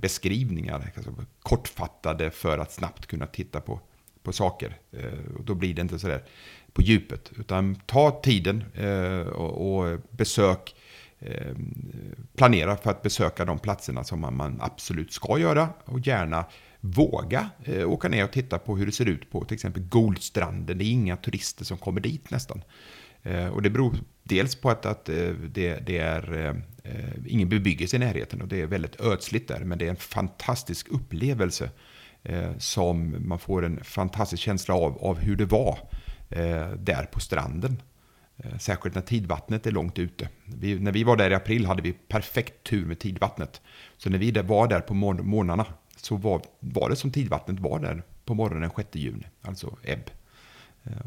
beskrivningar, 0.00 0.92
alltså 0.96 1.14
kortfattade 1.42 2.30
för 2.30 2.58
att 2.58 2.72
snabbt 2.72 3.06
kunna 3.06 3.26
titta 3.26 3.60
på, 3.60 3.80
på 4.24 4.32
saker. 4.32 4.76
Eh, 4.92 5.36
och 5.38 5.44
då 5.44 5.54
blir 5.54 5.74
det 5.74 5.82
inte 5.82 5.98
sådär 5.98 6.24
på 6.72 6.82
djupet, 6.82 7.32
utan 7.38 7.74
ta 7.74 8.20
tiden 8.22 8.64
eh, 8.74 9.20
och, 9.20 9.76
och 9.76 10.00
besök 10.10 10.74
eh, 11.18 11.56
planera 12.36 12.76
för 12.76 12.90
att 12.90 13.02
besöka 13.02 13.44
de 13.44 13.58
platserna 13.58 14.04
som 14.04 14.20
man, 14.20 14.58
absolut 14.60 15.12
ska 15.12 15.38
göra 15.38 15.68
och 15.84 16.06
gärna 16.06 16.44
våga 16.80 17.50
åka 17.86 18.08
ner 18.08 18.24
och 18.24 18.32
titta 18.32 18.58
på 18.58 18.76
hur 18.76 18.86
det 18.86 18.92
ser 18.92 19.08
ut 19.08 19.30
på 19.30 19.44
till 19.44 19.54
exempel 19.54 19.82
Goldstranden. 19.82 20.78
Det 20.78 20.84
är 20.84 20.90
inga 20.90 21.16
turister 21.16 21.64
som 21.64 21.78
kommer 21.78 22.00
dit 22.00 22.30
nästan. 22.30 22.62
Och 23.52 23.62
det 23.62 23.70
beror 23.70 23.96
dels 24.22 24.54
på 24.54 24.70
att, 24.70 24.86
att 24.86 25.04
det, 25.04 25.86
det, 25.86 25.98
är 25.98 26.54
ingen 27.26 27.48
bebyggelse 27.48 27.96
i 27.96 27.98
närheten 27.98 28.42
och 28.42 28.48
det 28.48 28.60
är 28.60 28.66
väldigt 28.66 29.00
ödsligt 29.00 29.48
där. 29.48 29.60
Men 29.60 29.78
det 29.78 29.86
är 29.86 29.90
en 29.90 29.96
fantastisk 29.96 30.88
upplevelse 30.88 31.70
Eh, 32.24 32.50
som 32.58 33.16
man 33.28 33.38
får 33.38 33.64
en 33.64 33.84
fantastisk 33.84 34.42
känsla 34.42 34.74
av, 34.74 34.98
av 35.04 35.18
hur 35.18 35.36
det 35.36 35.44
var 35.44 35.78
eh, 36.30 36.68
där 36.68 37.08
på 37.12 37.20
stranden. 37.20 37.82
Eh, 38.36 38.58
särskilt 38.58 38.94
när 38.94 39.02
tidvattnet 39.02 39.66
är 39.66 39.70
långt 39.70 39.98
ute. 39.98 40.28
Vi, 40.44 40.80
när 40.80 40.92
vi 40.92 41.04
var 41.04 41.16
där 41.16 41.30
i 41.30 41.34
april 41.34 41.66
hade 41.66 41.82
vi 41.82 41.92
perfekt 41.92 42.64
tur 42.64 42.86
med 42.86 42.98
tidvattnet. 42.98 43.60
Så 43.96 44.10
när 44.10 44.18
vi 44.18 44.30
var 44.30 44.68
där 44.68 44.80
på 44.80 44.94
morgnarna 44.94 45.66
så 45.96 46.16
var, 46.16 46.42
var 46.60 46.90
det 46.90 46.96
som 46.96 47.10
tidvattnet 47.10 47.60
var 47.60 47.78
där 47.78 48.02
på 48.24 48.34
morgonen 48.34 48.60
den 48.60 48.70
6 48.76 48.88
juni, 48.92 49.26
alltså 49.42 49.76
ebb. 49.82 50.10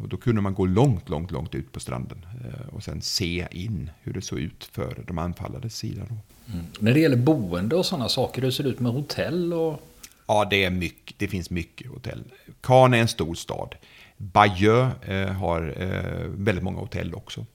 Och 0.01 0.09
då 0.09 0.17
kunde 0.17 0.41
man 0.41 0.53
gå 0.53 0.65
långt, 0.65 1.09
långt, 1.09 1.31
långt 1.31 1.55
ut 1.55 1.71
på 1.71 1.79
stranden 1.79 2.25
och 2.71 2.83
sen 2.83 3.01
se 3.01 3.47
in 3.51 3.89
hur 4.01 4.13
det 4.13 4.21
såg 4.21 4.39
ut 4.39 4.63
för 4.63 5.03
de 5.07 5.17
anfallades 5.17 5.75
sida. 5.75 6.01
Mm. 6.01 6.65
När 6.79 6.93
det 6.93 7.00
gäller 7.00 7.17
boende 7.17 7.75
och 7.75 7.86
sådana 7.86 8.09
saker, 8.09 8.41
hur 8.41 8.51
ser 8.51 8.63
det 8.63 8.69
ut 8.69 8.79
med 8.79 8.91
hotell? 8.91 9.53
Och... 9.53 9.81
Ja, 10.27 10.48
det, 10.50 10.63
är 10.63 10.69
mycket, 10.69 11.19
det 11.19 11.27
finns 11.27 11.50
mycket 11.50 11.88
hotell. 11.88 12.24
Cannes 12.62 12.98
är 12.98 13.01
en 13.01 13.07
stor 13.07 13.36
stad. 13.36 13.75
Bayeux 14.17 15.03
eh, 15.03 15.31
har 15.31 15.74
eh, 15.77 16.27
väldigt 16.27 16.63
många 16.63 16.79
hotell 16.79 17.15
också. 17.15 17.46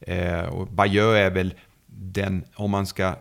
Eh, 0.00 0.44
och 0.44 0.66
Bayeux 0.66 1.16
är 1.16 1.30
väl 1.30 1.54
den, 1.86 2.44
om 2.54 2.70
man 2.70 2.86
ska 2.86 3.14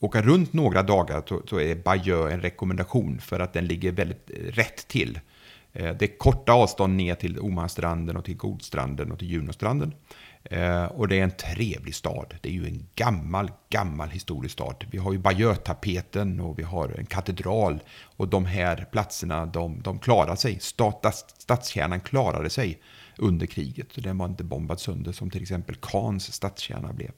åka 0.00 0.22
runt 0.22 0.52
några 0.52 0.82
dagar 0.82 1.22
så, 1.28 1.42
så 1.50 1.60
är 1.60 1.74
Bayeux 1.74 2.32
en 2.32 2.40
rekommendation 2.40 3.20
för 3.20 3.40
att 3.40 3.52
den 3.52 3.66
ligger 3.66 3.92
väldigt 3.92 4.30
eh, 4.30 4.52
rätt 4.52 4.88
till. 4.88 5.20
Eh, 5.72 5.96
det 5.98 6.04
är 6.04 6.18
korta 6.18 6.52
avstånd 6.52 6.96
ner 6.96 7.14
till 7.14 7.40
Omanstranden 7.40 8.16
och 8.16 8.24
till 8.24 8.36
Godstranden 8.36 9.12
och 9.12 9.18
till 9.18 9.30
Junostranden. 9.30 9.94
Eh, 10.50 10.84
och 10.84 11.08
det 11.08 11.18
är 11.18 11.24
en 11.24 11.30
trevlig 11.30 11.94
stad. 11.94 12.34
Det 12.40 12.48
är 12.48 12.52
ju 12.52 12.66
en 12.66 12.86
gammal, 12.94 13.50
gammal 13.70 14.08
historisk 14.08 14.52
stad. 14.52 14.84
Vi 14.90 14.98
har 14.98 15.12
ju 15.12 15.18
Bayeux-tapeten 15.18 16.40
och 16.40 16.58
vi 16.58 16.62
har 16.62 16.88
en 16.88 17.06
katedral. 17.06 17.80
Och 18.02 18.28
de 18.28 18.46
här 18.46 18.86
platserna, 18.92 19.46
de, 19.46 19.82
de 19.82 19.98
klarar 19.98 20.36
sig. 20.36 20.58
stadskärnan 21.38 22.00
klarade 22.00 22.50
sig 22.50 22.80
under 23.18 23.46
kriget. 23.46 23.88
Den 23.94 24.18
var 24.18 24.26
inte 24.26 24.44
bombad 24.44 24.80
sönder 24.80 25.12
som 25.12 25.30
till 25.30 25.42
exempel 25.42 25.76
Kans 25.76 26.32
stadskärna 26.32 26.92
blev. 26.92 27.12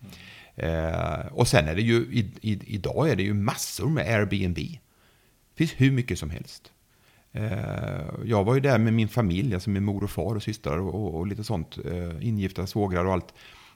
Mm. 0.00 0.84
Eh, 0.84 1.26
och 1.26 1.48
sen 1.48 1.68
är 1.68 1.74
det 1.74 1.82
ju, 1.82 1.96
i, 1.96 2.32
i, 2.40 2.74
idag 2.74 3.10
är 3.10 3.16
det 3.16 3.22
ju 3.22 3.34
massor 3.34 3.88
med 3.88 4.06
Airbnb. 4.06 4.56
Det 4.56 4.78
finns 5.56 5.72
hur 5.76 5.92
mycket 5.92 6.18
som 6.18 6.30
helst. 6.30 6.72
Eh, 7.32 8.04
jag 8.24 8.44
var 8.44 8.54
ju 8.54 8.60
där 8.60 8.78
med 8.78 8.92
min 8.92 9.08
familj, 9.08 9.54
alltså 9.54 9.70
min 9.70 9.84
mor 9.84 10.04
och 10.04 10.10
far 10.10 10.34
och 10.34 10.42
systrar 10.42 10.78
och, 10.78 11.14
och 11.14 11.26
lite 11.26 11.44
sånt. 11.44 11.78
Eh, 11.84 12.26
ingifta 12.28 12.66
svågrar 12.66 13.04
och 13.04 13.12
allt. 13.12 13.34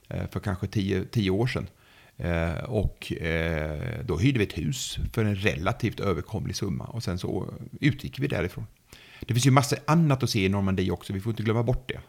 Eh, 0.08 0.26
för 0.30 0.40
kanske 0.40 0.66
tio, 0.66 1.04
tio 1.04 1.30
år 1.30 1.46
sedan. 1.46 1.66
Och 2.66 3.12
då 4.04 4.18
hyrde 4.18 4.38
vi 4.38 4.44
ett 4.44 4.58
hus 4.58 4.98
för 5.12 5.24
en 5.24 5.36
relativt 5.36 6.00
överkomlig 6.00 6.56
summa. 6.56 6.84
Och 6.84 7.02
sen 7.02 7.18
så 7.18 7.54
utgick 7.80 8.18
vi 8.18 8.26
därifrån. 8.26 8.66
Det 9.20 9.34
finns 9.34 9.46
ju 9.46 9.50
massor 9.50 9.78
annat 9.86 10.22
att 10.22 10.30
se 10.30 10.44
i 10.44 10.48
Normandie 10.48 10.90
också, 10.90 11.12
vi 11.12 11.20
får 11.20 11.30
inte 11.30 11.42
glömma 11.42 11.62
bort 11.62 11.88
det. 11.88 12.00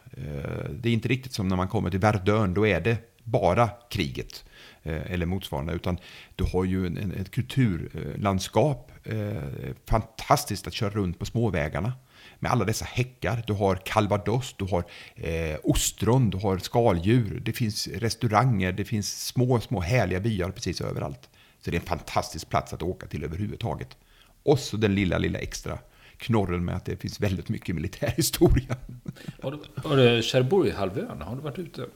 Det 0.70 0.88
är 0.88 0.92
inte 0.92 1.08
riktigt 1.08 1.32
som 1.32 1.48
när 1.48 1.56
man 1.56 1.68
kommer 1.68 1.90
till 1.90 2.00
Verdun, 2.00 2.54
då 2.54 2.66
är 2.66 2.80
det 2.80 2.96
bara 3.24 3.68
kriget. 3.90 4.44
Eh, 4.88 5.12
eller 5.12 5.26
motsvarande. 5.26 5.72
Utan 5.72 5.98
du 6.36 6.44
har 6.44 6.64
ju 6.64 6.86
en, 6.86 6.98
en, 6.98 7.12
ett 7.12 7.30
kulturlandskap. 7.30 8.92
Eh, 9.04 9.42
fantastiskt 9.86 10.66
att 10.66 10.72
köra 10.72 10.90
runt 10.90 11.18
på 11.18 11.24
småvägarna. 11.24 11.92
Med 12.38 12.50
alla 12.50 12.64
dessa 12.64 12.84
häckar. 12.84 13.44
Du 13.46 13.52
har 13.52 13.76
calvados, 13.76 14.54
du 14.58 14.64
har 14.64 14.84
eh, 15.14 15.56
ostron, 15.62 16.30
du 16.30 16.38
har 16.38 16.58
skaldjur. 16.58 17.40
Det 17.44 17.52
finns 17.52 17.88
restauranger, 17.88 18.72
det 18.72 18.84
finns 18.84 19.26
små, 19.26 19.60
små 19.60 19.80
härliga 19.80 20.20
byar 20.20 20.50
precis 20.50 20.80
överallt. 20.80 21.30
Så 21.60 21.70
det 21.70 21.76
är 21.76 21.80
en 21.80 21.86
fantastisk 21.86 22.48
plats 22.48 22.72
att 22.72 22.82
åka 22.82 23.06
till 23.06 23.24
överhuvudtaget. 23.24 23.96
Och 24.42 24.58
så 24.58 24.76
den 24.76 24.94
lilla, 24.94 25.18
lilla 25.18 25.38
extra 25.38 25.78
knorren 26.16 26.64
med 26.64 26.76
att 26.76 26.84
det 26.84 26.96
finns 26.96 27.20
väldigt 27.20 27.48
mycket 27.48 27.74
militärhistoria. 27.74 28.76
Har 29.42 29.50
du, 29.50 29.58
har 29.88 29.96
du 29.96 30.22
Cherbourg-halvön, 30.22 31.22
har 31.22 31.36
du 31.36 31.42
varit 31.42 31.58
ute 31.58 31.86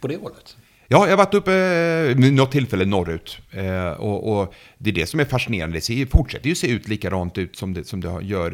på 0.00 0.08
det 0.08 0.16
hållet? 0.16 0.56
Ja, 0.88 1.04
jag 1.04 1.12
har 1.12 1.16
varit 1.16 1.34
uppe 1.34 1.54
eh, 2.18 2.32
något 2.32 2.52
tillfälle 2.52 2.84
norrut. 2.84 3.38
Eh, 3.50 3.88
och, 3.88 4.40
och, 4.40 4.54
det 4.78 4.90
är 4.90 4.94
det 4.94 5.06
som 5.06 5.20
är 5.20 5.24
fascinerande. 5.24 5.76
Det 5.76 5.80
ser, 5.80 6.06
fortsätter 6.06 6.48
ju 6.48 6.54
se 6.54 6.70
ut 6.70 6.88
likadant 6.88 7.38
ut 7.38 7.56
som 7.56 7.74
det, 7.74 7.84
som 7.84 8.00
det 8.00 8.18
gör 8.22 8.50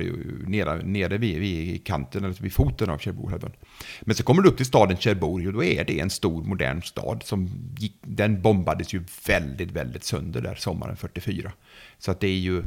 nere, 0.46 0.82
nere 0.82 1.18
vid, 1.18 1.38
vid 1.38 1.86
kanten, 1.86 2.24
eller 2.24 2.42
vid 2.42 2.52
foten 2.52 2.90
av 2.90 2.98
Cherbourghalvön. 2.98 3.52
Men 4.00 4.16
så 4.16 4.22
kommer 4.22 4.42
du 4.42 4.48
upp 4.48 4.56
till 4.56 4.66
staden 4.66 4.96
Cherbourg 4.96 5.46
och 5.46 5.52
då 5.52 5.64
är 5.64 5.84
det 5.84 6.00
en 6.00 6.10
stor 6.10 6.44
modern 6.44 6.82
stad. 6.82 7.22
Som 7.24 7.50
gick, 7.78 7.96
den 8.00 8.42
bombades 8.42 8.94
ju 8.94 9.02
väldigt, 9.26 9.70
väldigt 9.70 10.04
sönder 10.04 10.40
där 10.40 10.54
sommaren 10.54 10.96
44. 10.96 11.52
Så 11.98 12.10
att 12.10 12.20
det 12.20 12.28
är 12.28 12.38
ju 12.38 12.62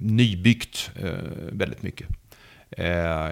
nybyggt 0.00 0.90
eh, 1.02 1.10
väldigt 1.52 1.82
mycket. 1.82 2.08
Eh, 2.70 3.28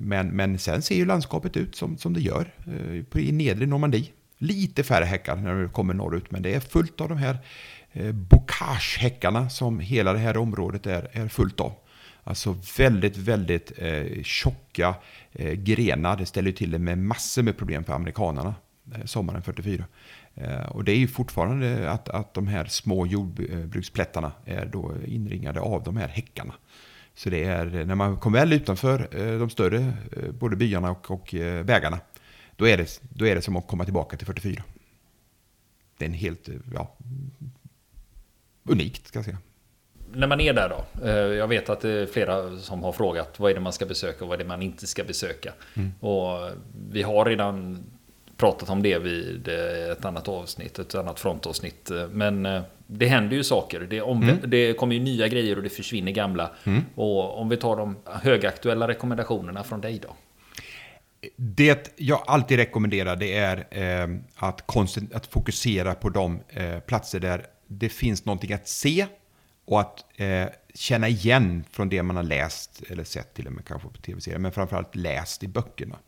men, 0.00 0.28
men 0.28 0.58
sen 0.58 0.82
ser 0.82 0.94
ju 0.94 1.04
landskapet 1.04 1.56
ut 1.56 1.76
som, 1.76 1.98
som 1.98 2.14
det 2.14 2.20
gör 2.20 2.52
eh, 2.66 3.22
i 3.22 3.32
nedre 3.32 3.66
Normandie 3.66 4.06
lite 4.42 4.82
färre 4.82 5.04
häckar 5.04 5.36
när 5.36 5.54
du 5.54 5.68
kommer 5.68 5.94
norrut, 5.94 6.30
men 6.30 6.42
det 6.42 6.54
är 6.54 6.60
fullt 6.60 7.00
av 7.00 7.08
de 7.08 7.18
här 7.18 7.38
eh, 7.92 8.12
bocage-häckarna 8.12 9.48
som 9.48 9.80
hela 9.80 10.12
det 10.12 10.18
här 10.18 10.36
området 10.36 10.86
är, 10.86 11.08
är 11.12 11.28
fullt 11.28 11.60
av. 11.60 11.72
Alltså 12.24 12.56
väldigt, 12.78 13.16
väldigt 13.16 13.72
eh, 13.78 14.22
tjocka 14.22 14.94
eh, 15.32 15.52
grenar. 15.52 16.16
Det 16.16 16.26
ställer 16.26 16.52
till 16.52 16.70
det 16.70 16.78
med 16.78 16.98
massor 16.98 17.42
med 17.42 17.58
problem 17.58 17.84
för 17.84 17.92
amerikanerna 17.92 18.54
eh, 18.94 19.04
sommaren 19.04 19.42
44. 19.42 19.84
Eh, 20.34 20.62
och 20.62 20.84
det 20.84 20.92
är 20.92 20.98
ju 20.98 21.08
fortfarande 21.08 21.90
att, 21.90 22.08
att 22.08 22.34
de 22.34 22.46
här 22.46 22.64
små 22.64 23.06
jordbruksplättarna 23.06 24.32
är 24.44 24.66
då 24.66 24.92
inringade 25.06 25.60
av 25.60 25.82
de 25.82 25.96
här 25.96 26.08
häckarna. 26.08 26.54
Så 27.14 27.30
det 27.30 27.44
är 27.44 27.84
när 27.84 27.94
man 27.94 28.16
kommer 28.16 28.38
väl 28.38 28.52
utanför 28.52 29.08
eh, 29.10 29.38
de 29.38 29.50
större, 29.50 29.78
eh, 30.16 30.32
både 30.32 30.56
byarna 30.56 30.90
och, 30.90 31.10
och 31.10 31.34
eh, 31.34 31.64
vägarna, 31.64 31.98
då 32.56 32.68
är, 32.68 32.76
det, 32.76 33.00
då 33.10 33.26
är 33.26 33.34
det 33.34 33.42
som 33.42 33.56
att 33.56 33.66
komma 33.66 33.84
tillbaka 33.84 34.16
till 34.16 34.26
44. 34.26 34.62
Det 35.98 36.04
är 36.04 36.08
en 36.08 36.14
helt, 36.14 36.48
ja, 36.74 36.96
unikt 38.64 39.06
ska 39.06 39.18
jag 39.18 39.24
säga. 39.24 39.38
När 40.14 40.26
man 40.26 40.40
är 40.40 40.52
där 40.52 40.68
då, 40.68 41.06
eh, 41.06 41.12
jag 41.12 41.48
vet 41.48 41.68
att 41.68 41.80
det 41.80 41.90
är 41.90 42.06
flera 42.06 42.58
som 42.58 42.82
har 42.82 42.92
frågat 42.92 43.40
vad 43.40 43.50
är 43.50 43.54
det 43.54 43.60
man 43.60 43.72
ska 43.72 43.86
besöka 43.86 44.24
och 44.24 44.28
vad 44.28 44.40
är 44.40 44.44
det 44.44 44.48
man 44.48 44.62
inte 44.62 44.86
ska 44.86 45.04
besöka. 45.04 45.52
Mm. 45.74 45.92
Och 46.00 46.50
vi 46.90 47.02
har 47.02 47.24
redan 47.24 47.84
pratat 48.36 48.70
om 48.70 48.82
det 48.82 48.98
vid 48.98 49.48
eh, 49.48 49.92
ett 49.92 50.04
annat 50.04 50.28
avsnitt, 50.28 50.78
ett 50.78 50.94
annat 50.94 51.20
frontavsnitt. 51.20 51.90
Men 52.10 52.46
eh, 52.46 52.62
det 52.86 53.06
händer 53.06 53.36
ju 53.36 53.44
saker. 53.44 53.80
Det, 53.80 53.98
mm. 53.98 54.38
det 54.44 54.72
kommer 54.72 54.94
ju 54.94 55.00
nya 55.00 55.28
grejer 55.28 55.56
och 55.56 55.62
det 55.62 55.68
försvinner 55.68 56.12
gamla. 56.12 56.50
Mm. 56.64 56.82
Och 56.94 57.38
om 57.38 57.48
vi 57.48 57.56
tar 57.56 57.76
de 57.76 57.96
högaktuella 58.04 58.88
rekommendationerna 58.88 59.62
från 59.62 59.80
dig 59.80 59.98
då? 60.02 60.16
Det 61.36 61.92
jag 61.96 62.22
alltid 62.26 62.58
rekommenderar 62.58 63.16
det 63.16 63.36
är 63.36 63.66
eh, 63.70 64.16
att, 64.36 64.76
att 65.14 65.26
fokusera 65.26 65.94
på 65.94 66.10
de 66.10 66.40
eh, 66.48 66.78
platser 66.78 67.20
där 67.20 67.46
det 67.66 67.88
finns 67.88 68.24
någonting 68.24 68.52
att 68.52 68.68
se 68.68 69.06
och 69.64 69.80
att 69.80 70.04
eh, 70.16 70.46
känna 70.74 71.08
igen 71.08 71.64
från 71.70 71.88
det 71.88 72.02
man 72.02 72.16
har 72.16 72.22
läst 72.22 72.82
eller 72.88 73.04
sett 73.04 73.34
till 73.34 73.46
och 73.46 73.52
med 73.52 73.64
kanske 73.64 73.88
på 73.88 73.96
tv-serier, 73.96 74.38
men 74.38 74.52
framförallt 74.52 74.96
läst 74.96 75.42
i 75.42 75.48
böckerna. 75.48 75.98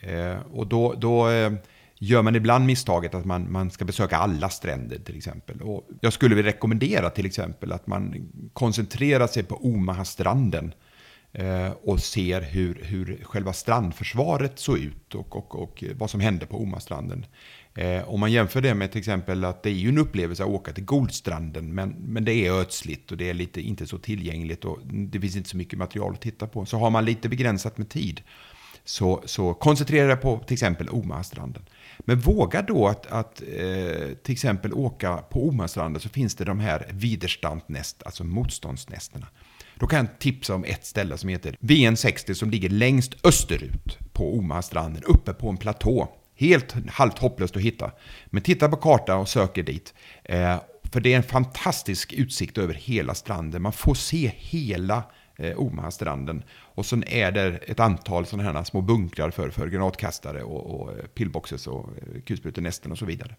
Eh, 0.00 0.36
och 0.52 0.66
då, 0.66 0.94
då 0.94 1.30
eh, 1.30 1.52
gör 1.94 2.22
man 2.22 2.36
ibland 2.36 2.66
misstaget 2.66 3.14
att 3.14 3.24
man, 3.24 3.52
man 3.52 3.70
ska 3.70 3.84
besöka 3.84 4.16
alla 4.16 4.48
stränder 4.48 4.98
till 4.98 5.16
exempel. 5.16 5.62
Och 5.62 5.88
jag 6.00 6.12
skulle 6.12 6.34
vilja 6.34 6.52
rekommendera 6.52 7.10
till 7.10 7.26
exempel 7.26 7.72
att 7.72 7.86
man 7.86 8.28
koncentrerar 8.52 9.26
sig 9.26 9.42
på 9.42 9.56
Omaha-stranden 9.56 10.74
Eh, 11.34 11.70
och 11.70 12.00
ser 12.00 12.40
hur, 12.40 12.80
hur 12.84 13.24
själva 13.24 13.52
strandförsvaret 13.52 14.58
såg 14.58 14.78
ut 14.78 15.14
och, 15.14 15.36
och, 15.36 15.62
och 15.62 15.84
vad 15.96 16.10
som 16.10 16.20
hände 16.20 16.46
på 16.46 16.62
Omastranden. 16.62 17.26
Eh, 17.74 18.08
om 18.08 18.20
man 18.20 18.32
jämför 18.32 18.60
det 18.60 18.74
med 18.74 18.92
till 18.92 18.98
exempel 18.98 19.44
att 19.44 19.62
det 19.62 19.70
är 19.70 19.74
ju 19.74 19.88
en 19.88 19.98
upplevelse 19.98 20.42
att 20.42 20.48
åka 20.48 20.72
till 20.72 20.84
Goldstranden, 20.84 21.74
men, 21.74 21.90
men 21.90 22.24
det 22.24 22.34
är 22.34 22.52
ödsligt 22.52 23.10
och 23.10 23.16
det 23.16 23.30
är 23.30 23.34
lite, 23.34 23.60
inte 23.60 23.86
så 23.86 23.98
tillgängligt 23.98 24.64
och 24.64 24.78
det 24.84 25.20
finns 25.20 25.36
inte 25.36 25.48
så 25.48 25.56
mycket 25.56 25.78
material 25.78 26.12
att 26.12 26.20
titta 26.20 26.46
på. 26.46 26.66
Så 26.66 26.78
har 26.78 26.90
man 26.90 27.04
lite 27.04 27.28
begränsat 27.28 27.78
med 27.78 27.88
tid, 27.88 28.20
så, 28.84 29.22
så 29.24 29.54
koncentrera 29.54 30.06
dig 30.06 30.16
på 30.16 30.38
till 30.38 30.54
exempel 30.54 30.88
Omastranden. 30.88 31.62
Men 31.98 32.20
våga 32.20 32.62
då 32.62 32.88
att, 32.88 33.06
att 33.06 33.42
eh, 33.42 34.08
till 34.22 34.32
exempel 34.32 34.72
åka 34.72 35.16
på 35.16 35.48
Omastranden 35.48 36.00
så 36.00 36.08
finns 36.08 36.34
det 36.34 36.44
de 36.44 36.60
här 36.60 36.86
Widerstandnest, 36.90 38.02
alltså 38.02 38.24
motståndsnästerna. 38.24 39.26
Då 39.82 39.88
kan 39.88 39.98
jag 39.98 40.18
tipsa 40.18 40.54
om 40.54 40.64
ett 40.64 40.84
ställe 40.86 41.18
som 41.18 41.28
heter 41.28 41.56
VN60 41.60 42.34
som 42.34 42.50
ligger 42.50 42.68
längst 42.68 43.26
österut 43.26 43.98
på 44.12 44.38
Omastranden, 44.38 45.02
uppe 45.04 45.32
på 45.32 45.48
en 45.48 45.56
platå. 45.56 46.08
Helt 46.36 46.74
halvt 46.88 47.18
hopplöst 47.18 47.56
att 47.56 47.62
hitta. 47.62 47.90
Men 48.26 48.42
titta 48.42 48.68
på 48.68 48.76
kartan 48.76 49.20
och 49.20 49.28
sök 49.28 49.58
er 49.58 49.62
dit. 49.62 49.94
Eh, 50.24 50.56
för 50.92 51.00
det 51.00 51.12
är 51.12 51.16
en 51.16 51.22
fantastisk 51.22 52.12
utsikt 52.12 52.58
över 52.58 52.74
hela 52.74 53.14
stranden. 53.14 53.62
Man 53.62 53.72
får 53.72 53.94
se 53.94 54.32
hela 54.36 55.02
eh, 55.36 55.58
Omaha-stranden. 55.58 56.42
Och 56.52 56.86
sen 56.86 57.04
är 57.06 57.32
det 57.32 57.56
ett 57.56 57.80
antal 57.80 58.26
sådana 58.26 58.52
här 58.52 58.64
små 58.64 58.80
bunkrar 58.80 59.30
för, 59.30 59.50
för 59.50 59.68
granatkastare 59.68 60.42
och, 60.42 60.80
och 60.80 60.98
eh, 60.98 61.04
pillboxes 61.04 61.66
och 61.66 61.88
eh, 61.88 62.20
kulsprutenästen 62.26 62.92
och 62.92 62.98
så 62.98 63.04
vidare. 63.04 63.36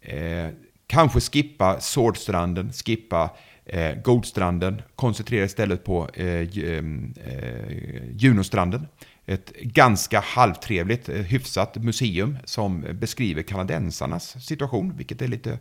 Eh, 0.00 0.48
kanske 0.86 1.20
skippa 1.20 1.80
Swordstranden, 1.80 2.72
skippa 2.72 3.30
eh, 3.72 4.02
Goldstranden, 4.02 4.82
koncentrera 4.96 5.44
istället 5.44 5.84
på 5.84 6.08
eh, 6.14 6.26
eh, 6.26 6.84
eh, 7.24 8.02
Junostranden. 8.16 8.86
Ett 9.26 9.52
ganska 9.60 10.20
halvtrevligt, 10.20 11.08
eh, 11.08 11.16
hyfsat 11.16 11.76
museum 11.76 12.38
som 12.44 12.86
beskriver 12.92 13.42
kanadensarnas 13.42 14.46
situation, 14.46 14.96
vilket 14.96 15.22
är 15.22 15.28
lite 15.28 15.52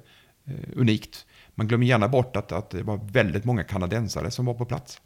eh, 0.46 0.54
unikt. 0.76 1.26
Man 1.56 1.68
glömmer 1.68 1.86
gärna 1.86 2.08
bort 2.08 2.36
att, 2.36 2.52
att 2.52 2.70
det 2.70 2.84
var 2.84 3.00
väldigt 3.12 3.46
många 3.46 3.64
kanadensare 3.64 4.32
som 4.32 4.46
var 4.46 4.54
på 4.54 4.66
plats. 4.66 5.02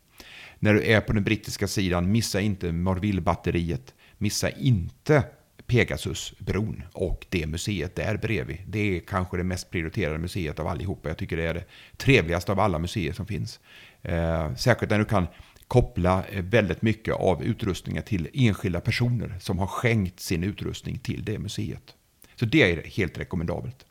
När 0.60 0.74
du 0.74 0.84
är 0.84 1.02
på 1.02 1.14
den 1.14 1.24
brittiska 1.24 1.68
sidan, 1.68 2.12
missa 2.12 2.42
inte 2.42 2.72
Morville-batteriet. 2.72 3.94
Missa 4.18 4.50
inte 4.50 5.24
Pegasusbron 5.68 6.84
och 6.94 7.26
det 7.30 7.48
museet 7.48 7.96
där 7.96 8.18
bredvid. 8.18 8.58
Det 8.68 8.80
är 8.80 9.00
kanske 9.00 9.38
det 9.38 9.44
mest 9.44 9.72
prioriterade 9.72 10.18
museet 10.18 10.60
av 10.60 10.68
allihopa. 10.68 11.10
Jag 11.10 11.18
tycker 11.18 11.38
det 11.38 11.44
är 11.44 11.54
det 11.54 11.66
trevligaste 11.98 12.52
av 12.52 12.60
alla 12.60 12.80
museer 12.80 13.14
som 13.14 13.26
finns. 13.26 13.60
Eh, 14.02 14.56
särskilt 14.56 14.92
när 14.92 15.00
du 15.00 15.06
kan 15.06 15.28
koppla 15.68 16.24
eh, 16.26 16.44
väldigt 16.44 16.82
mycket 16.82 17.14
av 17.14 17.44
utrustningen 17.44 18.04
till 18.04 18.30
enskilda 18.34 18.82
personer 18.82 19.36
som 19.40 19.60
har 19.60 19.68
skänkt 19.68 20.20
sin 20.20 20.44
utrustning 20.44 21.00
till 21.00 21.26
det 21.26 21.40
museet. 21.40 21.96
Så 22.36 22.46
det 22.46 22.72
är 22.72 22.84
helt 22.84 23.18
rekommendabelt. 23.18 23.86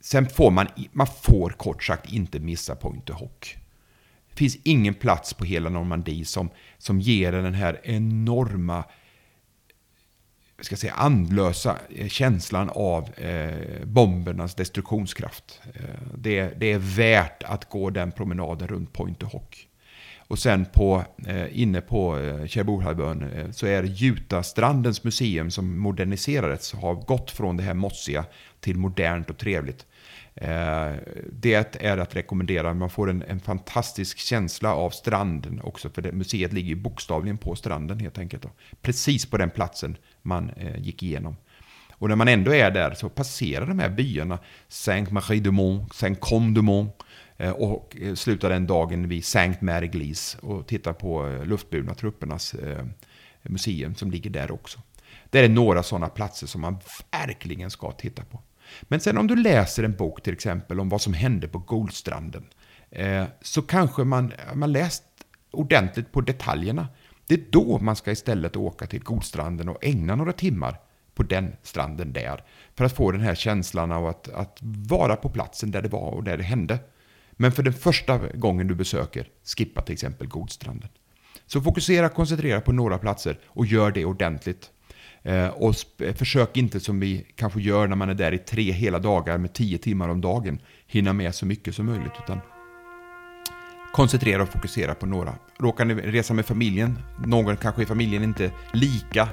Sen 0.00 0.28
får 0.28 0.50
man, 0.50 0.66
man 0.92 1.06
får 1.06 1.50
kort 1.50 1.84
sagt 1.84 2.12
inte 2.12 2.40
missa 2.40 2.76
Point 2.76 3.06
de 3.06 3.12
Hoc. 3.12 3.56
Det 4.30 4.36
finns 4.36 4.56
ingen 4.64 4.94
plats 4.94 5.34
på 5.34 5.44
hela 5.44 5.70
Normandie 5.70 6.24
som, 6.24 6.50
som 6.78 7.00
ger 7.00 7.32
den 7.32 7.54
här 7.54 7.80
enorma 7.84 8.84
ska 10.64 10.76
säga, 10.76 10.92
andlösa 10.92 11.78
eh, 11.96 12.08
känslan 12.08 12.70
av 12.70 13.08
eh, 13.14 13.84
bombernas 13.84 14.54
destruktionskraft. 14.54 15.60
Eh, 15.74 15.82
det, 16.14 16.60
det, 16.60 16.72
är 16.72 16.78
värt 16.78 17.42
att 17.42 17.68
gå 17.68 17.90
den 17.90 18.12
promenaden 18.12 18.68
runt 18.68 18.92
Point 18.92 19.22
Hock. 19.22 19.32
Hoc. 19.32 19.66
Och 20.30 20.38
sen 20.38 20.64
på, 20.64 21.04
eh, 21.26 21.60
inne 21.60 21.80
på 21.80 22.18
eh, 22.18 22.46
Cherbourghalvön 22.46 23.22
eh, 23.22 23.50
så 23.50 23.66
är 23.66 23.82
Jutastrandens 23.82 25.04
museum 25.04 25.50
som 25.50 25.78
moderniserades 25.78 26.72
har 26.72 26.94
gått 26.94 27.30
från 27.30 27.56
det 27.56 27.62
här 27.62 27.74
mossiga 27.74 28.24
till 28.60 28.76
modernt 28.76 29.30
och 29.30 29.38
trevligt. 29.38 29.86
Eh, 30.40 30.94
det 31.32 31.76
är 31.80 31.98
att 31.98 32.16
rekommendera. 32.16 32.74
Man 32.74 32.90
får 32.90 33.10
en, 33.10 33.22
en 33.22 33.40
fantastisk 33.40 34.18
känsla 34.18 34.74
av 34.74 34.90
stranden 34.90 35.60
också. 35.62 35.90
För 35.90 36.02
det, 36.02 36.12
museet 36.12 36.52
ligger 36.52 36.74
bokstavligen 36.74 37.38
på 37.38 37.56
stranden 37.56 37.98
helt 38.00 38.18
enkelt. 38.18 38.42
Då. 38.42 38.50
Precis 38.82 39.26
på 39.26 39.36
den 39.36 39.50
platsen 39.50 39.96
man 40.22 40.50
eh, 40.50 40.80
gick 40.80 41.02
igenom. 41.02 41.36
Och 41.90 42.08
när 42.08 42.16
man 42.16 42.28
ändå 42.28 42.54
är 42.54 42.70
där 42.70 42.94
så 42.94 43.08
passerar 43.08 43.66
de 43.66 43.78
här 43.78 43.88
byarna 43.88 44.38
Saint-Marie-de-Mont, 44.68 45.94
Saint-Combe-de-Mont 45.94 47.02
eh, 47.36 47.50
och 47.50 47.96
eh, 48.00 48.14
slutar 48.14 48.50
den 48.50 48.66
dagen 48.66 49.08
vid 49.08 49.24
Saint-Mère-Église 49.24 50.38
och 50.40 50.66
tittar 50.66 50.92
på 50.92 51.28
eh, 51.28 51.44
luftburna 51.44 51.94
truppernas 51.94 52.54
eh, 52.54 52.84
museum 53.42 53.94
som 53.94 54.10
ligger 54.10 54.30
där 54.30 54.50
också. 54.50 54.80
Det 55.30 55.38
är 55.38 55.48
några 55.48 55.82
sådana 55.82 56.08
platser 56.08 56.46
som 56.46 56.60
man 56.60 56.76
verkligen 57.10 57.70
ska 57.70 57.92
titta 57.92 58.22
på. 58.24 58.42
Men 58.82 59.00
sen 59.00 59.18
om 59.18 59.26
du 59.26 59.36
läser 59.36 59.82
en 59.82 59.96
bok 59.96 60.22
till 60.22 60.32
exempel 60.32 60.80
om 60.80 60.88
vad 60.88 61.00
som 61.00 61.14
hände 61.14 61.48
på 61.48 61.58
Goldstranden 61.58 62.44
eh, 62.90 63.24
så 63.42 63.62
kanske 63.62 64.04
man, 64.04 64.32
man 64.54 64.72
läst 64.72 65.02
ordentligt 65.50 66.12
på 66.12 66.20
detaljerna. 66.20 66.88
Det 67.26 67.34
är 67.34 67.44
då 67.50 67.78
man 67.78 67.96
ska 67.96 68.10
istället 68.10 68.56
åka 68.56 68.86
till 68.86 69.02
Goldstranden 69.02 69.68
och 69.68 69.84
ägna 69.84 70.14
några 70.14 70.32
timmar 70.32 70.80
på 71.14 71.22
den 71.22 71.56
stranden 71.62 72.12
där. 72.12 72.44
För 72.74 72.84
att 72.84 72.96
få 72.96 73.12
den 73.12 73.20
här 73.20 73.34
känslan 73.34 73.92
av 73.92 74.06
att, 74.06 74.28
att 74.28 74.58
vara 74.62 75.16
på 75.16 75.28
platsen 75.28 75.70
där 75.70 75.82
det 75.82 75.88
var 75.88 76.10
och 76.10 76.24
där 76.24 76.36
det 76.36 76.42
hände. 76.42 76.78
Men 77.32 77.52
för 77.52 77.62
den 77.62 77.72
första 77.72 78.18
gången 78.18 78.66
du 78.66 78.74
besöker, 78.74 79.28
skippa 79.56 79.82
till 79.82 79.92
exempel 79.92 80.28
Godstranden. 80.28 80.88
Så 81.46 81.60
fokusera, 81.60 82.08
koncentrera 82.08 82.60
på 82.60 82.72
några 82.72 82.98
platser 82.98 83.38
och 83.46 83.66
gör 83.66 83.90
det 83.90 84.04
ordentligt. 84.04 84.70
Eh, 85.22 85.48
och 85.48 85.74
försök 86.14 86.56
inte 86.56 86.80
som 86.80 87.00
vi 87.00 87.26
kanske 87.36 87.60
gör 87.60 87.86
när 87.86 87.96
man 87.96 88.10
är 88.10 88.14
där 88.14 88.34
i 88.34 88.38
tre 88.38 88.72
hela 88.72 88.98
dagar 88.98 89.38
med 89.38 89.52
tio 89.52 89.78
timmar 89.78 90.08
om 90.08 90.20
dagen 90.20 90.58
hinna 90.86 91.12
med 91.12 91.34
så 91.34 91.46
mycket 91.46 91.74
som 91.74 91.86
möjligt. 91.86 92.12
Utan 92.24 92.40
koncentrera 93.92 94.42
och 94.42 94.48
fokusera 94.48 94.94
på 94.94 95.06
några. 95.06 95.34
Råkar 95.58 95.84
ni 95.84 95.94
resa 95.94 96.34
med 96.34 96.46
familjen, 96.46 96.98
någon 97.26 97.56
kanske 97.56 97.82
i 97.82 97.86
familjen 97.86 98.22
inte 98.22 98.52
lika 98.72 99.28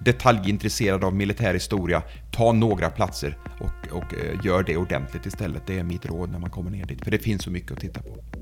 detaljintresserad 0.00 1.04
av 1.04 1.14
militär 1.14 1.54
historia, 1.54 2.02
ta 2.30 2.52
några 2.52 2.90
platser 2.90 3.38
och, 3.60 3.96
och 3.96 4.14
eh, 4.14 4.44
gör 4.44 4.62
det 4.62 4.76
ordentligt 4.76 5.26
istället. 5.26 5.62
Det 5.66 5.78
är 5.78 5.84
mitt 5.84 6.06
råd 6.06 6.30
när 6.30 6.38
man 6.38 6.50
kommer 6.50 6.70
ner 6.70 6.86
dit, 6.86 7.04
för 7.04 7.10
det 7.10 7.18
finns 7.18 7.42
så 7.42 7.50
mycket 7.50 7.72
att 7.72 7.80
titta 7.80 8.02
på. 8.02 8.41